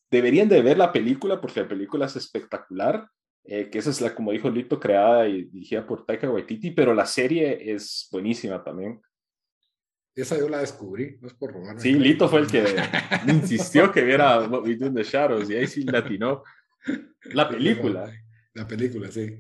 [0.09, 3.07] deberían de ver la película porque la película es espectacular.
[3.45, 6.93] Eh, que esa es la, como dijo Lito, creada y dirigida por Taika Waititi, pero
[6.93, 9.01] la serie es buenísima también.
[10.13, 11.79] Esa yo la descubrí, no es por robar.
[11.79, 12.63] Sí, Lito fue el que
[13.27, 16.43] insistió que viera What We Do in the Shadows y ahí sí latinó.
[17.33, 18.11] La película.
[18.53, 19.39] La película, sí.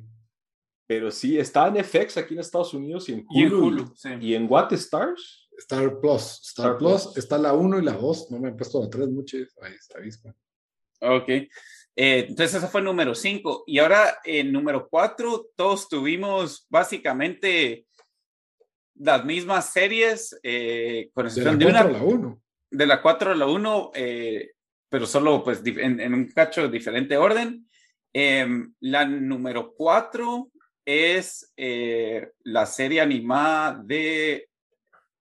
[0.87, 3.37] Pero sí, está en FX aquí en Estados Unidos y en Hulu.
[3.37, 4.09] Y en, Hulu, sí.
[4.21, 5.48] ¿Y en What Stars?
[5.59, 6.41] Star Plus.
[6.43, 8.31] Star, Plus, está la 1 y la 2.
[8.31, 9.37] No me han puesto la 3 mucho.
[9.61, 10.33] Ahí está, ¿viste?
[11.01, 11.29] Ok.
[11.29, 11.49] Eh,
[11.95, 13.65] entonces, ese fue el número 5.
[13.67, 17.85] Y ahora, en número 4, todos tuvimos básicamente
[18.95, 22.41] las mismas series, eh, con excepción de, la 4 a la 1.
[22.71, 24.51] De la 4 a la 1, eh,
[24.89, 27.67] pero solo pues en, en, un cacho de diferente orden.
[28.11, 30.51] Em, la número 4
[30.85, 34.48] es eh, la serie animada de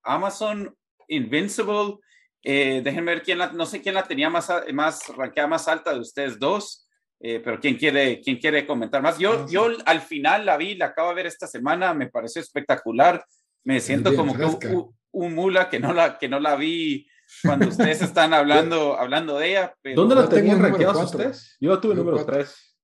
[0.09, 0.75] Amazon
[1.09, 1.99] Invincible.
[2.43, 5.93] Eh, déjenme ver quién la, no sé quién la tenía más, más ranqueada más alta
[5.93, 6.89] de ustedes dos,
[7.21, 9.19] eh, pero quién quiere, quién quiere comentar más.
[9.19, 13.25] Yo, yo al final la vi, la acabo de ver esta semana, me pareció espectacular.
[13.65, 14.69] Me siento como que
[15.11, 17.07] un, mula que no la, que no la vi
[17.43, 19.75] cuando ustedes están hablando, hablando de ella.
[19.95, 21.57] ¿Dónde la tenían ranqueada ustedes?
[21.61, 22.77] Yo la tuve número 3.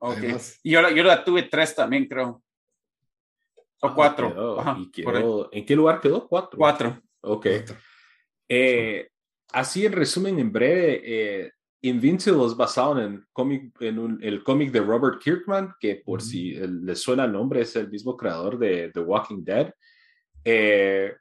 [0.00, 0.18] Ok.
[0.62, 2.42] y yo, yo la tuve tres también, creo.
[3.80, 5.48] O ah, cuatro.
[5.52, 6.26] ¿En qué lugar quedó?
[6.26, 6.58] Cuatro.
[6.58, 7.02] Cuatro.
[7.20, 7.46] Ok.
[8.48, 9.08] Eh,
[9.52, 14.80] así en resumen, en breve, eh, Invincible es basado en, cómic, en el cómic de
[14.80, 19.00] Robert Kirkman, que por si le suena el nombre, es el mismo creador de The
[19.00, 19.72] Walking Dead.
[20.44, 21.14] Eh,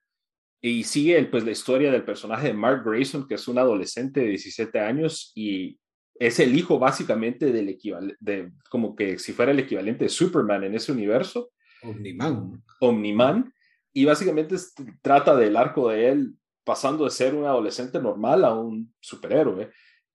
[0.59, 4.29] y sigue pues, la historia del personaje de Mark Grayson, que es un adolescente de
[4.29, 5.79] 17 años y
[6.19, 10.63] es el hijo básicamente del equivalente, de, como que si fuera el equivalente de Superman
[10.63, 11.51] en ese universo.
[11.83, 12.63] Omniman.
[12.79, 13.53] Omniman.
[13.93, 14.55] Y básicamente
[15.01, 19.71] trata del arco de él pasando de ser un adolescente normal a un superhéroe.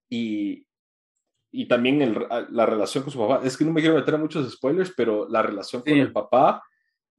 [0.09, 0.67] Y,
[1.51, 3.41] y también el, la relación con su papá.
[3.45, 6.63] Es que no me quiero meter a muchos spoilers, pero la relación con el papá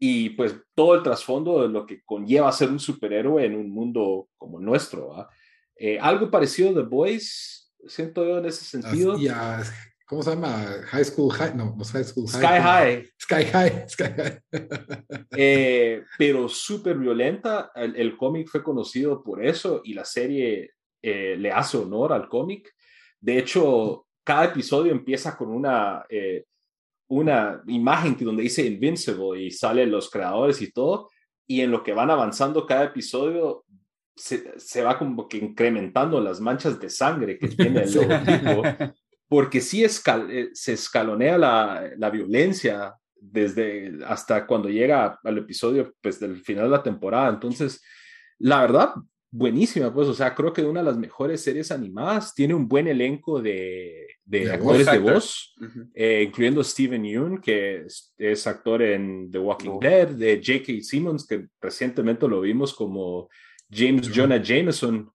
[0.05, 4.27] y pues todo el trasfondo de lo que conlleva ser un superhéroe en un mundo
[4.37, 5.29] como nuestro.
[5.77, 9.17] Eh, algo parecido a The Boys, siento yo en ese sentido.
[9.17, 9.63] Ya,
[10.05, 10.65] ¿Cómo se llama?
[10.87, 12.41] High School High, no, no High School High.
[12.41, 13.09] Sky High.
[13.19, 14.39] Sky High, Sky High.
[15.35, 17.71] Eh, pero súper violenta.
[17.75, 22.73] El, cómic fue conocido por eso y la serie eh, le hace honor al cómic.
[23.19, 26.45] De hecho, cada episodio empieza con una, eh,
[27.09, 31.09] una imagen donde dice Invincible y salen los creadores y todo.
[31.47, 33.65] Y en lo que van avanzando cada episodio,
[34.15, 38.63] se, va como que incrementando las manchas de sangre que tiene el logotipo,
[39.33, 46.19] porque sí eh, se escalonea la, la, violencia desde hasta cuando llega al episodio pues
[46.19, 47.29] del final de la temporada.
[47.29, 47.81] Entonces,
[48.37, 48.93] la verdad,
[49.31, 52.87] buenísima, pues, o sea, creo que una de las mejores series animadas, tiene un buen
[52.87, 55.55] elenco de, de, actores de voz,
[55.95, 60.73] eh, incluyendo Steven Yeun, que es, actor en The Walking Dead, de J.K.
[60.83, 63.29] Simmons, que recientemente lo vimos como
[63.67, 65.11] James Jonah Jameson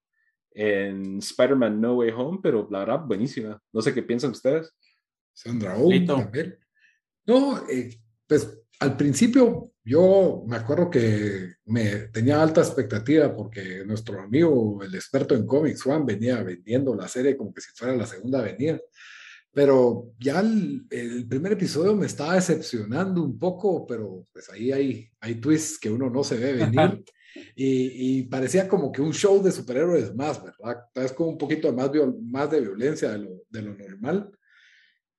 [0.58, 3.62] en Spider-Man No Way Home, pero la verdad, buenísima.
[3.72, 4.74] No sé qué piensan ustedes.
[5.32, 6.58] Sandra Oh también.
[7.26, 14.20] No, eh, pues al principio yo me acuerdo que me tenía alta expectativa porque nuestro
[14.20, 18.06] amigo, el experto en cómics, Juan, venía vendiendo la serie como que si fuera la
[18.06, 18.80] segunda venida.
[19.52, 25.08] Pero ya el, el, primer episodio me estaba decepcionando un poco, pero pues ahí hay,
[25.20, 27.04] hay twists que uno no se ve venir.
[27.54, 30.84] Y, parecía como que un show de superhéroes más, ¿verdad?
[30.94, 31.90] Es como un poquito más,
[32.50, 34.30] de violencia de lo, normal.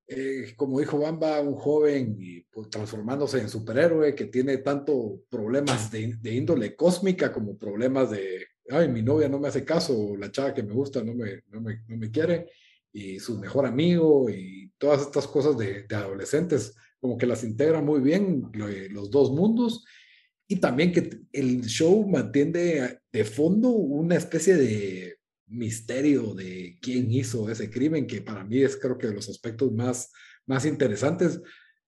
[0.08, 2.17] Eh, como dijo Bamba, un joven
[2.52, 8.88] pues, transformándose en superhéroe que tiene tanto problemas de, índole cósmica como problemas de, ay,
[8.88, 11.84] mi novia no me hace caso, la chava que me gusta no me, no me,
[11.88, 12.50] no me quiere,
[12.91, 17.82] y su mejor amigo y todas estas cosas de, de adolescentes, como que las integra
[17.82, 18.50] muy bien
[18.89, 19.86] los dos mundos
[20.52, 27.52] y también que el show mantiene de fondo una especie de misterio de quién hizo
[27.52, 30.12] ese crimen, que para mí es creo que de los aspectos más,
[30.48, 31.40] más interesantes,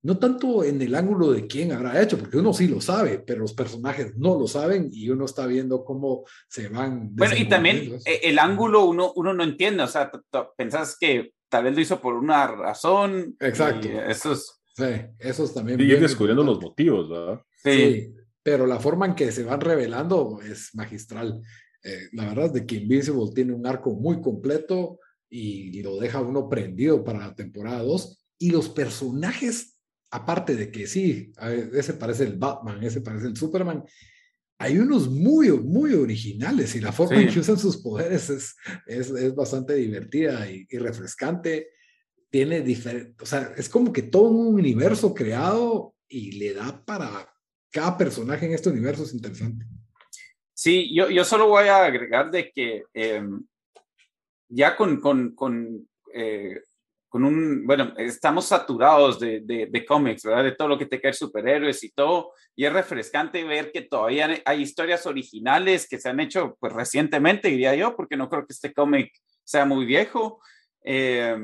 [0.04, 3.42] no tanto en el ángulo de quién habrá hecho, porque uno sí lo sabe, pero
[3.42, 7.16] los personajes no lo saben y uno está viendo cómo se van.
[7.16, 10.12] Bueno, y también e, el ángulo uno, uno no entiende, o sea,
[10.56, 13.36] pensás que tal vez lo hizo por una razón.
[13.40, 13.88] Exacto.
[13.88, 14.60] Esos...
[14.74, 14.86] Sí,
[15.20, 15.80] esos también.
[15.82, 17.42] Y descubriendo los motivos, ¿verdad?
[17.64, 21.42] sí pero la forma en que se van revelando es magistral.
[21.84, 26.20] Eh, la verdad es de que Invincible tiene un arco muy completo y lo deja
[26.20, 28.26] uno prendido para la temporada 2.
[28.40, 29.78] Y los personajes,
[30.10, 31.32] aparte de que sí,
[31.74, 33.84] ese parece el Batman, ese parece el Superman,
[34.58, 39.10] hay unos muy, muy originales y la forma en que usan sus poderes es, es,
[39.10, 41.70] es bastante divertida y, y refrescante.
[42.30, 47.31] Tiene diferente, o sea, es como que todo un universo creado y le da para
[47.72, 49.66] cada personaje en este universo es interesante.
[50.54, 53.44] Sí, yo, yo solo voy a agregar de que em,
[54.50, 56.62] ya con, con, con eh,
[57.12, 60.46] con un, bueno, estamos saturados de, de, cómics, ¿verdad?
[60.46, 64.42] De todo lo que te cae superhéroes y todo, y es refrescante ver que todavía
[64.46, 68.54] hay historias originales que se han hecho, pues recientemente, diría yo, porque no creo que
[68.54, 69.12] este cómic
[69.44, 70.40] sea muy viejo.
[70.86, 71.36] Eh,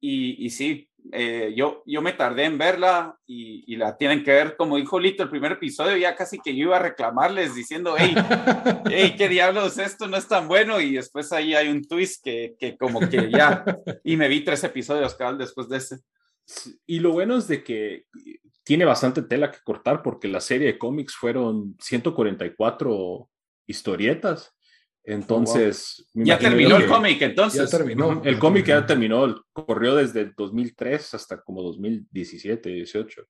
[0.00, 4.56] y, y, sí, eh, yo, yo me tardé en verla y, la tienen que ver,
[4.56, 8.14] como dijo Lito, el primer episodio, ya casi que yo iba a reclamarles diciendo, hey,
[8.86, 10.80] hey, qué diablos, esto no es tan bueno.
[10.80, 13.64] Y después ahí hay un twist que, que como que ya,
[14.04, 15.98] y me vi tres episodios, cabal, después de ese.
[16.86, 18.06] Y lo bueno es de que
[18.64, 23.28] tiene bastante tela que cortar porque la serie de cómics fueron 144
[23.66, 24.54] historietas.
[25.04, 26.06] Entonces.
[26.14, 27.70] Ya terminó el cómic, entonces.
[27.70, 28.22] Ya terminó.
[28.24, 33.22] El cómic ya terminó, corrió desde el 2003 hasta como 2017, 18.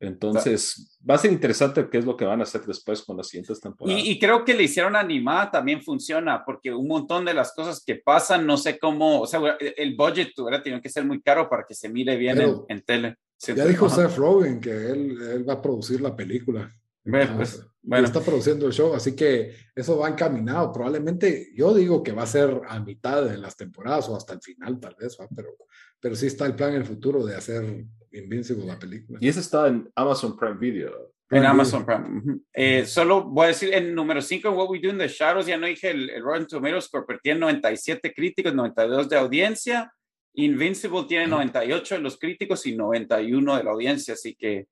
[0.00, 3.28] Entonces, va a ser interesante qué es lo que van a hacer después con las
[3.28, 4.00] siguientes temporadas.
[4.04, 7.96] Y, creo que le hicieron animada también funciona, porque un montón de las cosas que
[7.96, 11.64] pasan, no sé cómo, o sea, el budget hubiera tenido que ser muy caro para
[11.66, 13.16] que se mire bien en, tele.
[13.40, 16.72] Ya dijo Seth Rogen que él, él va a producir la película.
[17.04, 18.06] Pues, bueno.
[18.06, 20.72] Está produciendo el show, así que eso va encaminado.
[20.72, 24.42] Probablemente yo digo que va a ser a mitad de las temporadas o hasta el
[24.42, 25.56] final, tal vez, pero,
[25.98, 29.18] pero sí está el plan en el futuro de hacer Invincible la película.
[29.20, 31.12] Y eso está en Amazon Prime Video.
[31.30, 32.40] en Amazon Prime.
[32.54, 35.58] Eh, solo voy a decir, en número 5, What We Do in the Shadows, ya
[35.58, 39.92] no dije, el, el Rotten Tomatoes Score tiene 97 críticos, 92 de audiencia.
[40.34, 44.68] Invincible tiene 98 de los críticos y 91 de la audiencia, así que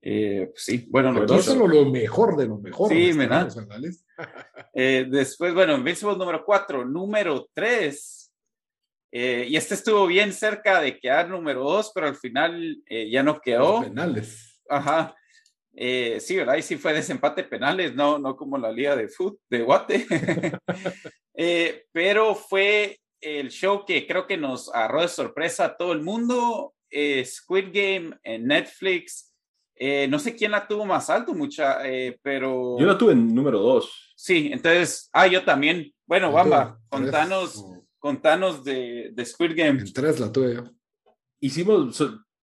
[0.00, 2.90] eh, pues sí, bueno, lo, es lo mejor de lo mejor.
[2.90, 3.48] Sí, ¿verdad?
[4.74, 8.32] eh, después, bueno, Invincible número 4, número 3.
[9.10, 13.22] Eh, y este estuvo bien cerca de quedar número 2, pero al final eh, ya
[13.22, 13.82] no quedó.
[13.82, 14.62] penales.
[14.68, 15.16] Ajá.
[15.74, 16.56] sí, ¿verdad?
[16.56, 20.06] Y sí fue desempate penales, no, no como la liga de fútbol de Guate.
[21.92, 26.74] pero fue el show que creo que nos agarró de sorpresa a todo el mundo.
[26.90, 29.27] Squid Game en Netflix
[29.80, 32.76] eh, no sé quién la tuvo más alto, mucha, eh, pero...
[32.78, 34.12] Yo la tuve en número dos.
[34.16, 35.92] Sí, entonces, ah, yo también.
[36.04, 37.64] Bueno, Bamba, contanos,
[37.98, 39.80] contanos de, de, Squid Game.
[39.80, 40.64] En tres la tuve yo.
[41.38, 42.02] Hicimos,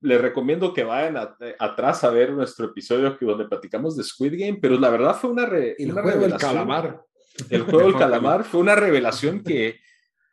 [0.01, 1.17] les recomiendo que vayan
[1.59, 5.31] atrás a ver nuestro episodio que, donde platicamos de Squid Game, pero la verdad fue
[5.31, 7.03] una, re, el juego del calamar.
[7.51, 9.81] El juego del calamar fue una revelación que,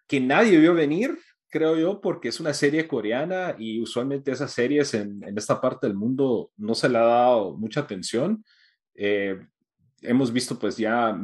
[0.07, 1.17] que nadie vio venir
[1.55, 5.87] creo yo, porque es una serie coreana y usualmente esas series en, en esta parte
[5.87, 8.43] del mundo no se le ha dado mucha atención.
[8.93, 9.39] Eh,
[10.01, 11.17] hemos visto pues ya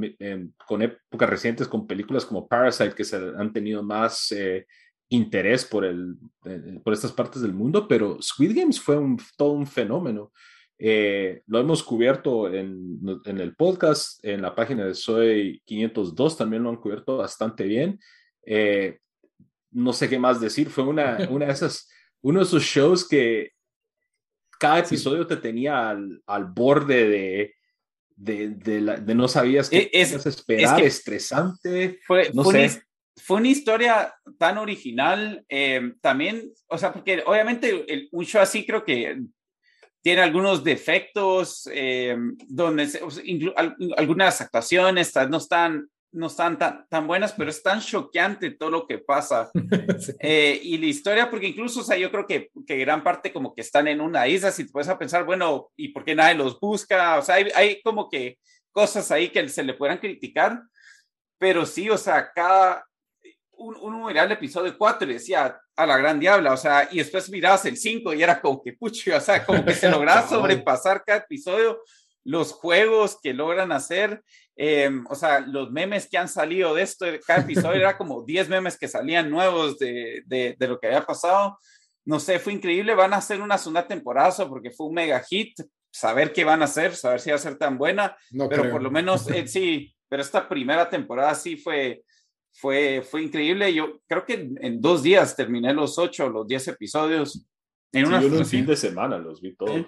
[0.66, 4.68] con épocas recientes con películas como Parasite que se han tenido más eh,
[5.10, 6.16] interés por, el,
[6.46, 10.32] eh, por estas partes del mundo, pero Squid Games fue un, todo un fenómeno.
[10.80, 16.70] lo hemos cubierto en, en, el podcast, en la página de Soy 502 también lo
[16.70, 18.00] han cubierto bastante bien
[19.72, 21.90] no sé qué más decir, fue una, una de esas,
[22.22, 23.52] uno de esos shows que
[24.60, 27.56] cada episodio te tenía al, al borde de,
[28.16, 32.00] de, de, no sabías qué e, es, esperar, estresante.
[32.06, 32.76] Fue, no fue, sé.
[32.78, 32.86] Una,
[33.18, 38.86] fue una historia tan original, eh, también, o sea, porque obviamente un show así creo
[38.86, 39.20] que
[40.02, 42.18] tiene algunos defectos, eh,
[42.48, 42.90] donde
[43.98, 48.88] algunas actuaciones no están no están tan, tan buenas, pero es tan choqueante todo lo
[48.88, 49.50] que pasa.
[50.20, 53.54] Eh, y la historia, porque incluso, o sea, yo creo que, que, gran parte como
[53.54, 56.36] que están en una isla, si te puedes a pensar, bueno, ¿y por qué nadie
[56.36, 57.20] los busca?
[57.20, 58.40] O sea, hay, hay como que
[58.72, 60.62] cosas ahí que se le puedan criticar,
[61.38, 62.86] pero sí, o sea, cada,
[63.54, 66.98] un, uno miraba el episodio 4 y decía, a la gran diabla, o sea, y
[66.98, 70.28] después mirabas el 5 y era como que, pucho, o sea, como que se lograba
[70.28, 71.82] sobrepasar cada episodio,
[72.24, 74.24] los juegos que logran hacer
[74.64, 78.48] Em, o sea, los memes que han salido de esto, cada episodio era como 10
[78.48, 81.58] memes que salían nuevos de, de, de, lo que había pasado.
[82.06, 82.94] No sé, fue increíble.
[82.94, 85.60] Van a hacer una segunda temporada porque fue un mega hit.
[85.92, 88.16] Saber qué van a hacer, saber si va a ser tan buena.
[88.50, 92.04] pero por lo menos eh, sí, pero esta primera temporada sí fue,
[92.54, 93.74] fue, fue increíble.
[93.74, 97.48] Yo creo que en, dos días terminé los ocho, los diez episodios.
[97.92, 99.88] En una, un fin de semana los vi todos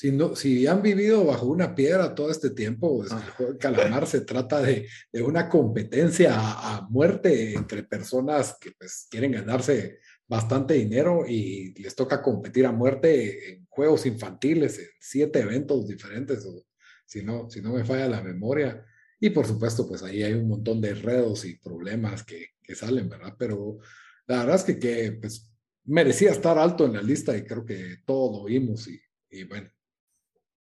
[0.00, 3.36] si, no, si han vivido bajo una piedra todo este tiempo, pues, ah.
[3.40, 9.32] el calamar se trata de, de una competencia a, muerte entre personas que pues, quieren
[9.32, 15.86] ganarse bastante dinero y les toca competir a muerte en juegos infantiles, en siete eventos
[15.86, 16.64] diferentes, o,
[17.04, 18.82] si, no, si no me falla la memoria.
[19.20, 23.10] Y por supuesto, pues ahí hay un montón de redos y problemas que, que salen,
[23.10, 23.34] ¿verdad?
[23.38, 23.80] Pero
[24.26, 25.52] la verdad es que, que pues,
[25.84, 28.98] merecía estar alto en la lista y creo que todos lo vimos y,
[29.28, 29.70] y bueno,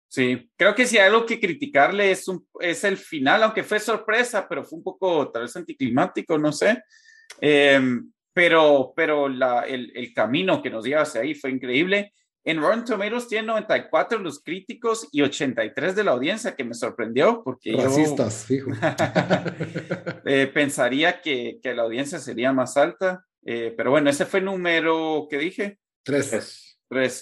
[0.09, 3.79] Sí, creo que si hay algo que criticarle es, un, es el final, aunque fue
[3.79, 6.81] sorpresa, pero fue un poco tal vez anticlimático, no sé.
[7.41, 12.13] Em, pero, pero la, el, el, camino que nos lleva hacia ahí fue increíble.
[12.45, 17.41] En Rotten Tomatoes tiene 94 los críticos y 83 de la audiencia, que me sorprendió
[17.43, 18.71] porque Racistas, fijo.
[20.25, 24.45] eh, pensaría que, que, la audiencia sería más alta, eh, pero bueno, ese fue el
[24.45, 25.79] número que dije.
[26.03, 26.29] Tres.
[26.29, 26.66] Tres,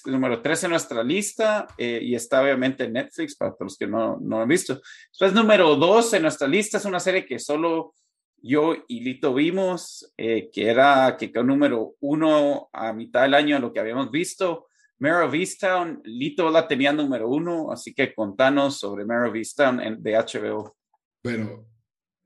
[0.05, 4.18] número tres en nuestra lista eh, y está obviamente en Netflix para los que no,
[4.22, 4.80] no lo han visto.
[5.09, 7.93] Después, número dos en nuestra lista es una serie que solo
[8.41, 13.55] yo y Lito vimos, eh, que era que quedó número uno a mitad del año
[13.55, 14.68] de lo que habíamos visto.
[14.99, 19.82] Mare of Easttown, Lito la tenía número uno, así que contanos sobre Mare of Easttown
[19.82, 20.78] en, de HBO.
[21.24, 21.66] Bueno,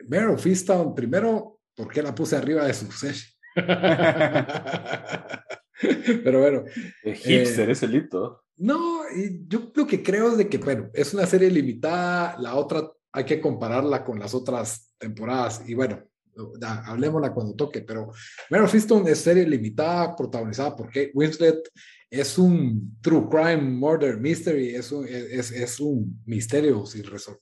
[0.08, 3.32] Mare of Easttown, primero, ¿por qué la puse arriba de Succession?
[6.24, 6.64] Pero bueno.
[7.04, 8.44] El hipster, eh, es el Lito.
[8.58, 9.04] No,
[9.48, 13.24] yo lo que creo es de que, bueno, es una serie limitada, la otra hay
[13.24, 16.04] que compararla con las otras temporadas y bueno,
[16.60, 18.12] ya, hablemosla cuando toque, pero
[18.50, 21.70] Mare of Easttown es serie limitada, protagonizada por Kate Winslet,
[22.10, 27.42] es un true crime murder mystery, es un, es, es un misterio sin resolver,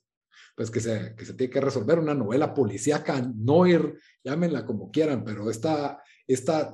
[0.56, 5.24] pues que se, que se tiene que resolver, una novela policíaca, noir, llámenla como quieran,
[5.24, 6.74] pero esta, esta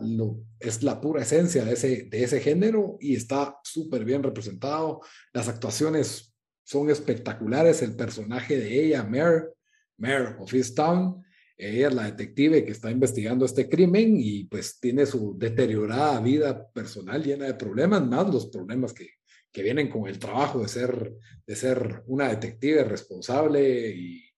[0.60, 5.02] es la pura esencia de ese, de ese género y está súper bien representado,
[5.32, 9.50] las actuaciones son espectaculares, el personaje de ella, Mare,
[9.98, 11.24] Mare of Easttown,
[11.56, 16.68] ella es la detective que está investigando este crimen y pues tiene su deteriorada vida
[16.72, 19.08] personal llena de problemas, más los problemas que,
[19.52, 21.14] que vienen con el trabajo de ser,
[21.46, 24.33] de ser una detective responsable y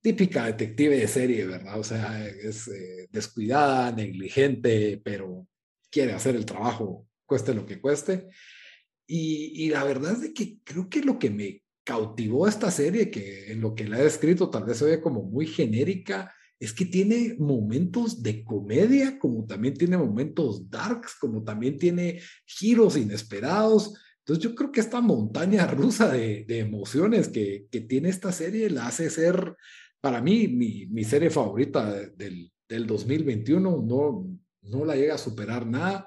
[0.00, 1.78] típica detective de serie, ¿verdad?
[1.78, 5.46] O sea, es eh, descuidada, negligente, pero
[5.90, 8.28] quiere hacer el trabajo, cueste lo que cueste.
[9.06, 13.10] Y, y la verdad es de que creo que lo que me cautivó esta serie,
[13.10, 16.74] que en lo que la he escrito tal vez se ve como muy genérica, es
[16.74, 23.94] que tiene momentos de comedia, como también tiene momentos darks, como también tiene giros inesperados.
[24.18, 28.68] Entonces yo creo que esta montaña rusa de, de emociones que, que, tiene esta serie
[28.68, 29.56] la hace ser,
[30.00, 33.84] para mí, mi, mi serie favorita del, del 2021.
[33.86, 36.06] No, no la llega a superar nada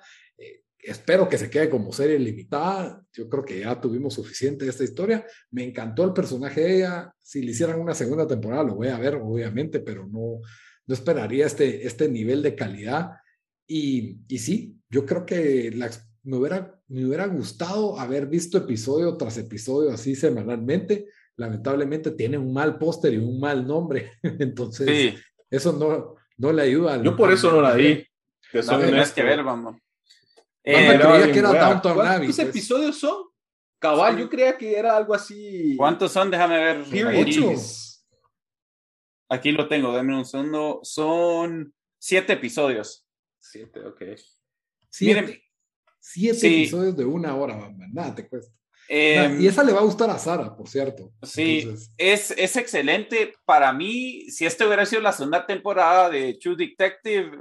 [0.84, 3.04] espero que se quede como serie limitada.
[3.14, 5.26] Yo creo que ya tuvimos suficiente de esta historia.
[5.52, 7.16] Me encantó el personaje de ella.
[7.22, 10.42] Si le hicieran una segunda temporada, lo voy a ver, obviamente, pero no,
[10.86, 13.12] no esperaría este, este nivel de calidad.
[13.66, 15.90] Y, y sí, yo creo que la,
[16.24, 21.08] me, hubiera, me hubiera gustado haber visto episodio tras episodio así semanalmente.
[21.36, 24.12] Lamentablemente tiene un mal póster y un mal nombre.
[24.24, 25.16] Entonces,
[25.50, 27.02] eso no, no le ayuda.
[27.02, 28.06] Yo por eso no la vi.
[28.52, 29.78] Que tienes que ver, vamos.
[30.64, 32.28] Eh, creía que era Downton Abbey.
[32.28, 32.50] ¿Cuántos pues.
[32.50, 33.26] episodios son?
[33.80, 35.76] Cabal, yo creía que era algo así.
[35.76, 36.32] ¿Cuántos son?
[36.32, 36.86] Déjame ver.
[39.30, 40.80] Aquí lo tengo, dame un segundo.
[40.84, 43.06] Son siete episodios.
[43.40, 44.02] Siete, ok.
[44.90, 45.42] Siete, Miren,
[46.00, 48.56] siete episodios de una hora, nada te cuesta.
[48.90, 51.12] Eh, y esa le va a gustar a Sara, por cierto.
[51.24, 51.68] Sí,
[51.98, 53.34] es, es excelente.
[53.46, 57.32] Para mí, si este hubiera sido la segunda temporada de True Detective,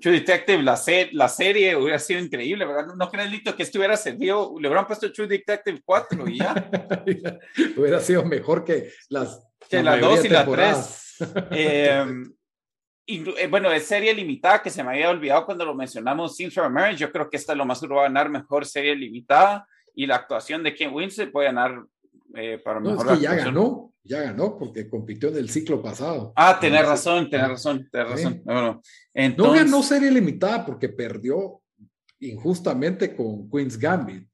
[0.00, 0.80] True Detective, la,
[1.12, 2.86] la serie hubiera sido increíble, ¿verdad?
[2.86, 6.38] No, no crees, Lito, que esto hubiera servido, le hubieran puesto True Detective 4 y
[6.38, 6.54] ya.
[7.76, 10.96] hubiera sido mejor que las, que las dos y las tres.
[11.50, 12.32] Em,
[13.06, 16.70] eh, bueno, es serie limitada que se me había olvidado cuando lo mencionamos, Sin for
[16.70, 17.00] Marriage.
[17.00, 20.16] Yo creo que esta es lo más va a ganar mejor serie limitada y la
[20.16, 21.84] actuación de Ken Winslet puede ganar
[22.34, 25.82] eh, para no, mejor es que ya ganó, ya ganó porque compitió en el ciclo
[25.82, 26.32] pasado.
[26.36, 28.42] Ah, tenés razón, tenés razón, tenés razón.
[28.44, 28.82] Bueno,
[29.12, 29.62] entonces...
[29.62, 31.60] No ganó serie limitada porque perdió
[32.20, 34.28] injustamente con Queen's Gambit.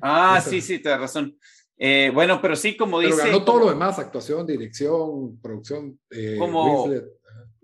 [0.00, 1.36] Ah, sí, sí, tenés razón.
[1.76, 3.28] Eh, bueno, pero sí, como pero dice.
[3.28, 5.98] Ganó todo lo demás: actuación, dirección, producción.
[6.10, 6.88] Eh, como,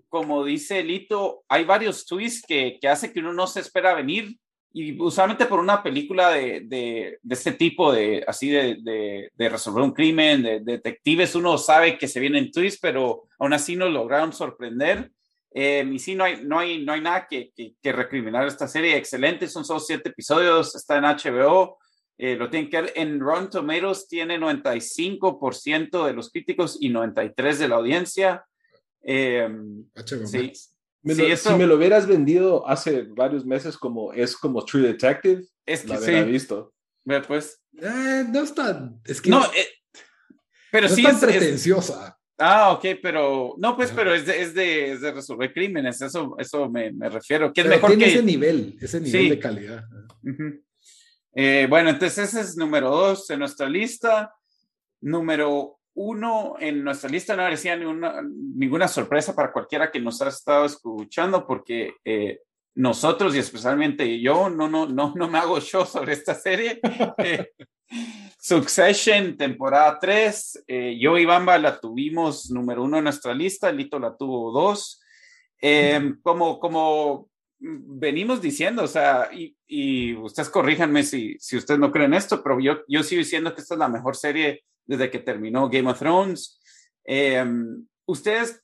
[0.09, 4.37] como dice Lito, hay varios twists que, que hace que uno no se espera venir
[4.73, 9.83] y usualmente por una película de, de, de este tipo, de así de, de, resolver
[9.83, 14.31] un crimen, de, detectives, uno sabe que se vienen twists, pero aún así nos lograron
[14.31, 15.11] sorprender.
[15.53, 18.95] Eh, y sí, no hay, no hay, no hay nada que, que, recriminar esta serie.
[18.95, 21.77] Excelente, son solo siete episodios, está en HBO.
[22.17, 27.57] Eh, lo tienen que ver en Rotten Tomatoes, tiene 95% de los críticos y 93%
[27.57, 28.45] de la audiencia.
[29.03, 29.49] Eh,
[30.25, 30.53] sí,
[31.03, 35.87] si me lo hubieras vendido hace varios meses como es como True Detective, es que
[35.87, 36.23] la sí.
[36.23, 36.73] visto.
[37.27, 37.61] Pues.
[37.81, 38.91] Eh, no está.
[39.05, 39.67] Es que no, eh,
[40.71, 42.17] pero no sí es tan pretenciosa.
[42.37, 46.35] ah, ok, pero no, pues, pero es de, es de, es de resolver crímenes, eso,
[46.37, 47.51] eso me, me refiero.
[47.51, 48.11] Que es mejor tiene que...
[48.13, 49.83] ese nivel, ese nivel de calidad.
[51.33, 54.33] eh, bueno, entonces ese es número dos en nuestra lista.
[55.03, 60.29] Número uno en nuestra lista no parecía ninguna, ninguna sorpresa para cualquiera que nos ha
[60.29, 62.39] estado escuchando, porque eh,
[62.75, 66.79] nosotros y especialmente yo no, no, no, no me hago show sobre esta serie.
[67.17, 67.51] Eh,
[68.39, 70.63] Succession, temporada 3.
[70.65, 75.01] Eh, yo y Bamba la tuvimos número uno en nuestra lista, Lito la tuvo dos.
[75.61, 77.29] Eh, como, como
[77.59, 82.59] venimos diciendo, o sea, y, y, ustedes corríjanme si, si ustedes no creen esto, pero
[82.59, 85.99] yo, yo sigo diciendo que esta es la mejor serie desde que terminó Game of
[85.99, 86.59] Thrones.
[88.05, 88.61] ¿Ustedes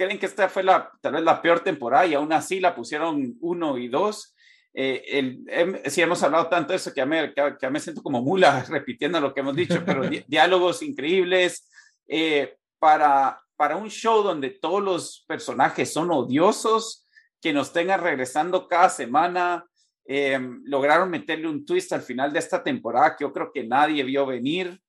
[0.00, 3.36] creen que esta fue la, tal vez la peor temporada y aún así la pusieron
[3.40, 4.34] uno y dos.
[4.72, 8.02] Eh, el, em, sí, hemos hablado tanto de eso que ya, me, que, me siento
[8.02, 11.68] como mula repitiendo lo que hemos dicho, pero diálogos increíbles.
[12.08, 17.06] Eh, para, para un show donde todos los personajes son odiosos,
[17.42, 19.66] que nos tengan regresando cada semana,
[20.06, 24.02] em, lograron meterle un twist al final de esta temporada que yo creo que nadie
[24.02, 24.80] vio venir.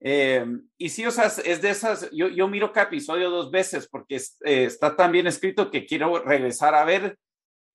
[0.00, 0.44] Eh,
[0.76, 4.16] y sí, o sea, es de esas, yo, yo miro cada episodio dos veces porque
[4.16, 7.18] eh, está tan bien escrito que quiero regresar a ver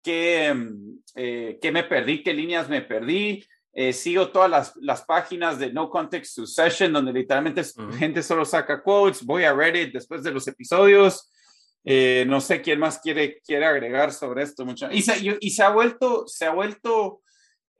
[0.04, 0.56] qué,
[1.16, 3.44] eh, qué me perdí, qué líneas me perdí.
[3.94, 7.64] sigo todas las, las, páginas de No Context Succession, donde literalmente
[7.98, 9.24] gente solo saca quotes.
[9.24, 11.32] Voy a Reddit después de los episodios.
[11.84, 14.66] no sé quién más quiere, quiere agregar sobre esto.
[14.66, 14.92] Mucho.
[14.92, 17.22] Y, se, y se ha vuelto, se ha vuelto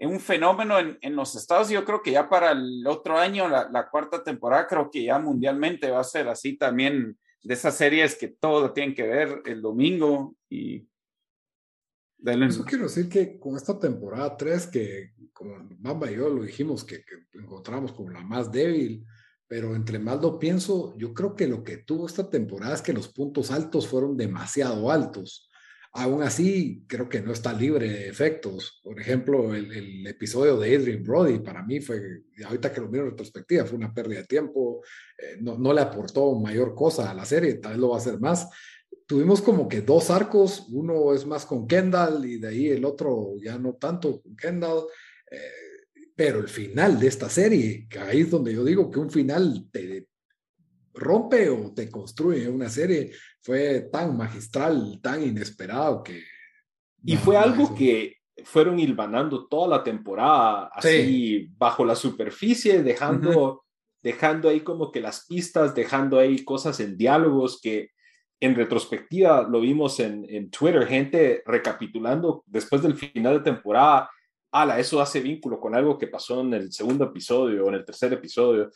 [0.08, 1.70] un fenómeno en, en, los estados.
[1.70, 5.92] Yo creo que ya para el otro año, la, cuarta temporada, creo que ya mundialmente
[5.92, 10.36] va a ser así también de esas series que todo tienen que ver el domingo
[10.50, 10.88] y...
[12.22, 16.84] Eso quiero decir que con esta temporada 3, que como Bamba y yo lo dijimos,
[16.84, 19.06] que, que encontramos como la más débil,
[19.48, 22.92] pero entre más lo pienso, yo creo que lo que tuvo esta temporada es que
[22.92, 25.49] los puntos altos fueron demasiado altos
[25.92, 28.80] Aún así, creo que no está libre de efectos.
[28.84, 32.00] Por ejemplo, el, episodio de Adrian Brody para mí fue,
[32.46, 34.84] ahorita que lo miro en retrospectiva, fue una pérdida de tiempo,
[35.18, 38.00] eh, no, no, le aportó mayor cosa a la serie, tal vez lo va a
[38.00, 38.48] hacer más.
[39.08, 43.36] Tuvimos como que dos arcos, uno es más con Kendall y de ahí el otro
[43.42, 44.84] ya no tanto con Kendall.
[45.32, 45.38] Eh,
[46.16, 49.70] pero el final de esta serie, que ahí es donde yo digo que un final
[49.72, 50.10] te,
[51.00, 56.24] rompe o te construye una serie, fue tan magistral, tan inesperado que...
[57.04, 63.64] Y fue algo que fueron hilvanando toda la temporada, así bajo la superficie, dejando,
[64.02, 67.92] dejando ahí como que las pistas, dejando ahí cosas en diálogos que
[68.42, 74.10] en retrospectiva lo vimos en, en Twitter, gente recapitulando después del final de temporada,
[74.52, 77.86] ala, eso hace vínculo con algo que pasó en el segundo episodio o en el
[77.86, 78.70] tercer episodio.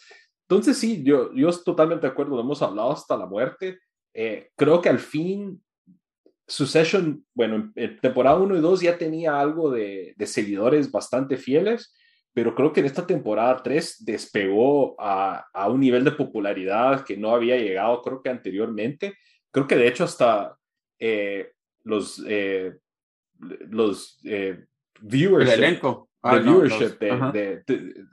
[0.48, 3.80] Entonces sí, yo, yo estoy totalmente de acuerdo, lo hemos hablado hasta la muerte.
[4.14, 5.62] Eh, creo que al fin
[6.46, 11.96] Succession, bueno, en temporada 1 y 2 ya tenía algo de, de, seguidores bastante fieles,
[12.34, 17.16] pero creo que en esta temporada 3 despegó a, a, un nivel de popularidad que
[17.16, 19.16] no había llegado, creo que anteriormente.
[19.52, 20.58] Creo que de hecho hasta
[21.00, 22.74] eh, los, eh,
[23.70, 24.20] los
[25.00, 25.50] viewers...
[25.50, 26.10] El elenco.
[26.26, 27.00] Ah, viewership
[27.34, 27.64] de,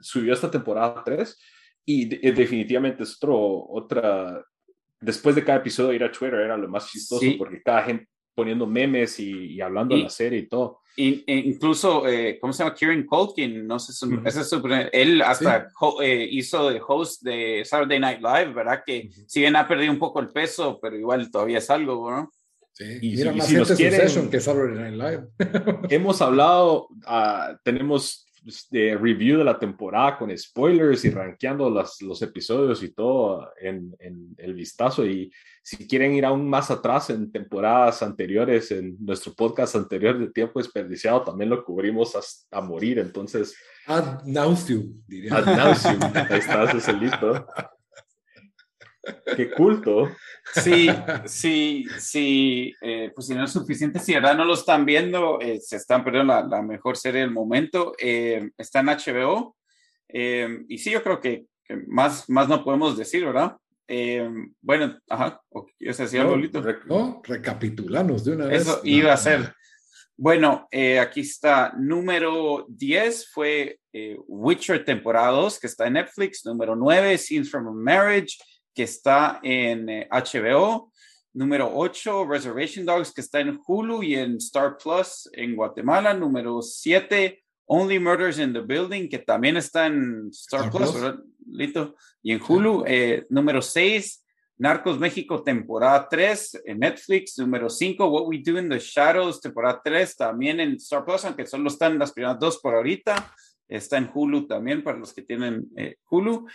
[0.01, 1.39] subió esta temporada 3
[1.85, 4.43] y eh, definitivamente es otro, otra,
[4.99, 8.65] después de cada episodio ir a Twitter era lo más chistoso porque cada gente poniendo
[8.65, 10.79] memes y, hablando de la serie y todo.
[10.97, 12.75] e incluso, eh, ¿cómo se llama?
[12.75, 13.91] Kieran Culkin, no sé,
[14.25, 14.51] ese es
[14.91, 15.67] él hasta
[16.01, 18.81] eh, hizo de host de Saturday Night Live, ¿verdad?
[18.85, 22.31] Que si bien ha perdido un poco el peso, pero igual todavía es algo, ¿no?
[22.73, 25.27] Sí, y mira, si, más gente nos quieren, que Saturday Night Live.
[25.89, 28.25] hemos hablado, uh, tenemos
[28.71, 33.95] de review de la temporada con spoilers y rankeando los, los episodios y todo en,
[33.99, 35.05] en, el vistazo.
[35.05, 35.31] Y
[35.61, 40.59] si quieren ir aún más atrás en temporadas anteriores, en nuestro podcast anterior de Tiempo
[40.59, 42.99] Desperdiciado, también lo cubrimos hasta a morir.
[42.99, 43.55] Entonces.
[43.85, 45.35] Ad nauseum, diría.
[45.35, 45.99] Ad nauseum.
[46.13, 47.47] Ahí estás, es el listo.
[49.35, 50.11] Qué culto.
[50.53, 50.89] Sí,
[51.25, 55.59] sí, sí, eh, pues si no es suficiente, si ahora no lo están viendo, eh,
[55.59, 57.93] se están perdiendo la, la, mejor serie del momento.
[57.99, 59.55] Eh, está en HBO.
[60.09, 63.57] y sí, yo creo que, que, más, más no podemos decir, ¿verdad?
[64.61, 65.41] bueno, ajá,
[65.77, 66.63] ¿quieres decir algo, Lito?
[66.85, 68.61] No, recapitulamos de una vez.
[68.61, 69.53] Eso iba a ser.
[70.15, 70.67] Bueno,
[71.01, 71.73] aquí está.
[71.77, 73.79] Número 10 fue
[74.27, 76.45] Witcher temporada 2, que está en Netflix.
[76.45, 78.37] Número 9, Scenes from a Marriage
[78.73, 80.91] que está en HBO.
[80.93, 81.01] Eh,
[81.33, 86.13] número 8, Reservation Dogs, que está en Hulu y en Star Plus en Guatemala.
[86.13, 90.93] Número 7, Only Murders in the Building, que también está en Star, Plus,
[91.47, 92.83] Lito, y en Hulu.
[92.85, 94.25] Eh, número 6,
[94.57, 97.37] Narcos México, temporada 3 en Netflix.
[97.39, 101.45] Número 5, What We Do in the Shadows, temporada 3, también en Star Plus, aunque
[101.47, 103.33] solo están las primeras dos por ahorita.
[103.67, 106.45] Está en Hulu también para los que tienen eh, Hulu.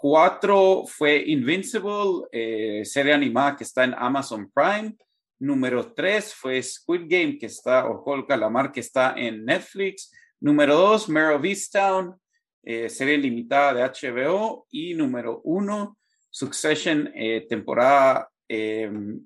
[0.00, 4.96] Cuatro fue Invincible, eh, serie animada que está en Amazon Prime.
[5.40, 10.12] Número 3 fue Squid Game, que está, o Col Calamar, que está en Netflix.
[10.38, 12.16] Número 2, Mare of Easttown,
[12.62, 14.68] eh, serie limitada de HBO.
[14.70, 15.98] Y número 1,
[16.30, 19.20] Succession, eh, temporada, em,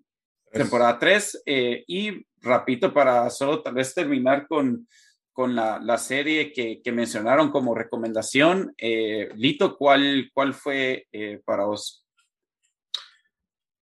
[0.51, 1.43] temporada 3.
[1.45, 4.89] Eh, y rapidito para solo tal vez terminar con,
[5.33, 8.75] con la, la serie que, que, mencionaron como recomendación.
[8.79, 11.07] Lito, ¿cuál, cuál fue
[11.45, 12.07] para vos?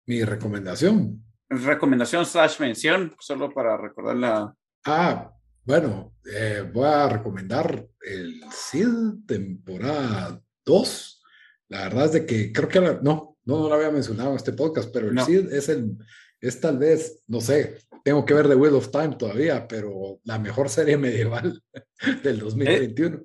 [0.05, 4.53] Mi recomendación recomendación slash mención, solo para recordarla.
[4.85, 5.31] Ah,
[5.63, 11.23] bueno, eh, voy a recomendar el CID temporada 2.
[11.69, 14.53] La verdad es de que creo que no, no, no lo había mencionado en este
[14.53, 15.97] podcast, pero el CID es el,
[16.39, 20.39] es tal vez, no sé, tengo que ver The Wheel of Time todavía, pero la
[20.39, 21.61] mejor serie medieval
[22.23, 23.21] del 2021.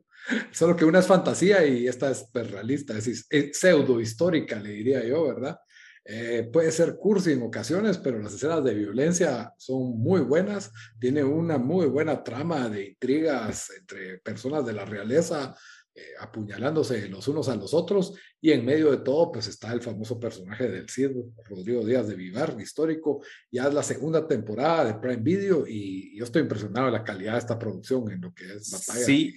[0.50, 4.70] Solo que una es fantasía y esta es pues, realista, es, es pseudo histórica, le
[4.70, 5.56] diría yo, ¿verdad?
[6.04, 10.72] Eh, puede ser cursi en ocasiones, pero las escenas de violencia son muy buenas.
[10.98, 15.56] Tiene una muy buena trama de intrigas entre personas de la realeza
[15.94, 18.14] eh, apuñalándose los unos a los otros.
[18.40, 21.10] Y en medio de todo, pues está el famoso personaje del Cid,
[21.44, 23.22] Rodrigo Díaz de Vivar, histórico.
[23.50, 27.32] Ya es la segunda temporada de Prime Video y yo estoy impresionado de la calidad
[27.32, 29.04] de esta producción en lo que es batalla.
[29.04, 29.36] Sí.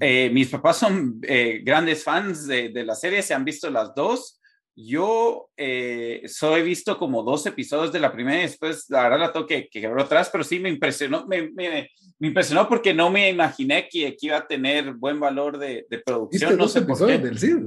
[0.00, 4.40] Eh, mis papás son grandes fans de la serie, se han visto las dos
[4.76, 9.32] yo eh, he visto como dos episodios de la primera y después la verdad la
[9.32, 13.88] tengo que, que atrás, pero sí me impresionó, me, me, impresionó porque no me imaginé
[13.88, 16.56] que, iba a tener buen valor de, de producción.
[16.56, 17.66] No sé episodios del CID?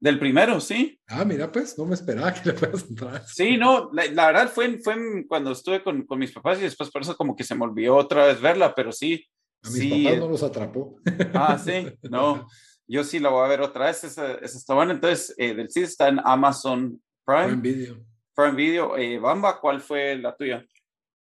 [0.00, 1.00] Del primero, sí.
[1.08, 3.24] Ah, mira, pues no me esperaba que le fueras entrar.
[3.26, 7.02] Sí, no, la, verdad fue, fue cuando estuve con, con, mis papás y después por
[7.02, 9.26] eso como que se me olvidó otra vez verla, pero sí.
[9.62, 10.96] A mis papás no los atrapó.
[11.32, 12.46] Ah, sí, no.
[12.86, 14.04] Yo sí la voy a ver otra vez.
[14.04, 14.92] Esa, está buena.
[14.92, 17.46] Entonces, eh, del CID está en Amazon Prime.
[17.46, 17.96] Prime Video.
[18.34, 18.96] Prime Video.
[18.96, 20.64] Eh, Bamba, ¿cuál fue la tuya?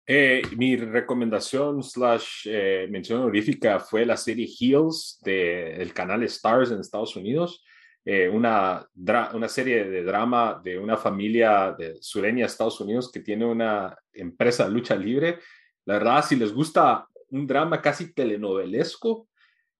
[0.05, 2.47] Eh, mi recomendación slash
[2.89, 7.63] mención honorífica fue la serie Heels del canal Stars en Estados Unidos.
[8.33, 8.85] una,
[9.33, 14.65] una serie de drama de una familia de sureña Estados Unidos que tiene una empresa
[14.65, 15.39] de lucha libre.
[15.85, 19.27] La verdad, si les gusta un drama casi telenovelesco,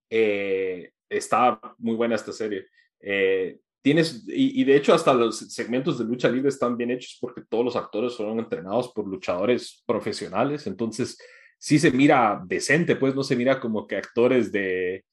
[0.10, 2.68] eh, está muy buena esta serie.
[3.00, 7.42] Eh, tienes, y, de hecho hasta los segmentos de lucha libre están bien hechos porque
[7.48, 11.18] todos los actores fueron entrenados por luchadores profesionales, entonces
[11.58, 15.04] sí se mira decente, pues no se mira como que actores de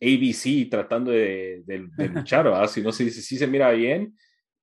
[0.00, 1.62] ABC tratando de,
[2.14, 2.68] luchar, ¿verdad?
[2.68, 4.16] Sino sí, sí se mira bien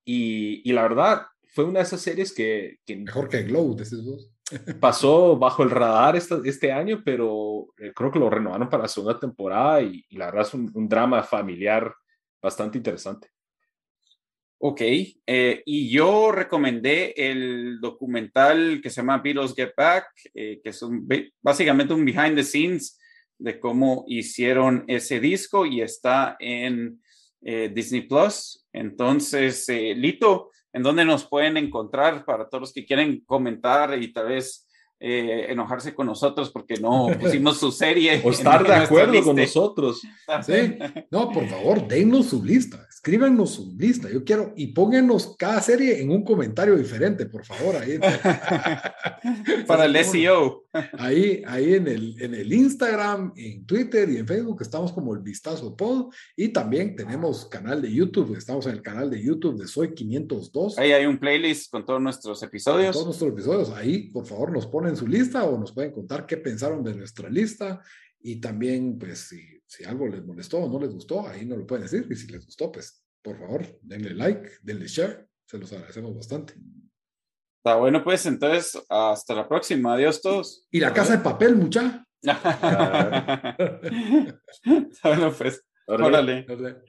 [0.04, 2.78] y, y, la verdad fue una de esas series que...
[2.86, 4.32] que Mejor que Glow, de esos dos
[4.80, 9.20] pasó bajo el radar este, año, pero eh, creo que lo renovaron para la segunda
[9.20, 11.94] temporada y, la verdad es un, drama familiar
[12.42, 13.30] bastante interesante.
[14.62, 20.70] Ok, eh, y yo recomendé el documental que se llama Beatles Get Back, eh, que
[20.70, 21.08] es un,
[21.42, 23.00] básicamente un behind the scenes
[23.38, 27.02] de cómo hicieron ese disco y está en
[27.42, 28.68] Disney Plus.
[28.74, 34.28] Entonces, Lito, en dónde nos pueden encontrar para todos los que quieren comentar y tal
[34.28, 34.69] vez
[35.00, 38.22] eh, enojarse con nosotros porque no pusimos su serie.
[38.26, 40.02] o estar de acuerdo con nosotros.
[40.46, 40.78] Sí.
[41.10, 44.10] No, por favor, dennos su lista, escríbanos su lista.
[44.12, 47.78] Yo quiero, y pónganos cada serie en un comentario diferente, por favor.
[47.78, 48.00] Ahí.
[49.68, 50.66] Para el SEO.
[50.98, 55.22] Ahí, ahí en el, en el Instagram, en Twitter y en Facebook estamos como el
[55.22, 56.14] Vistazo Pod.
[56.36, 60.78] Y también tenemos canal de YouTube, estamos en el canal de YouTube de Soy 502.
[60.78, 62.94] Ahí hay un playlist con todos nuestros episodios.
[62.94, 63.70] todos nuestros episodios.
[63.72, 67.30] Ahí, por favor, nos ponen su lista o nos pueden contar qué pensaron de nuestra
[67.30, 67.82] lista
[68.22, 71.68] y también, pues, si, si algo les molestó o no les gustó, ahí nos lo
[71.68, 75.72] pueden decir y si les gustó, pues, por favor, denle like, denle share, se los
[75.72, 76.54] agradecemos bastante.
[77.58, 79.94] Está bueno, pues, entonces, hasta la próxima.
[79.94, 80.68] Adiós todos.
[80.72, 82.06] Y la casa de papel, mucha.
[85.04, 86.46] bueno, pues, órale.
[86.50, 86.84] órale.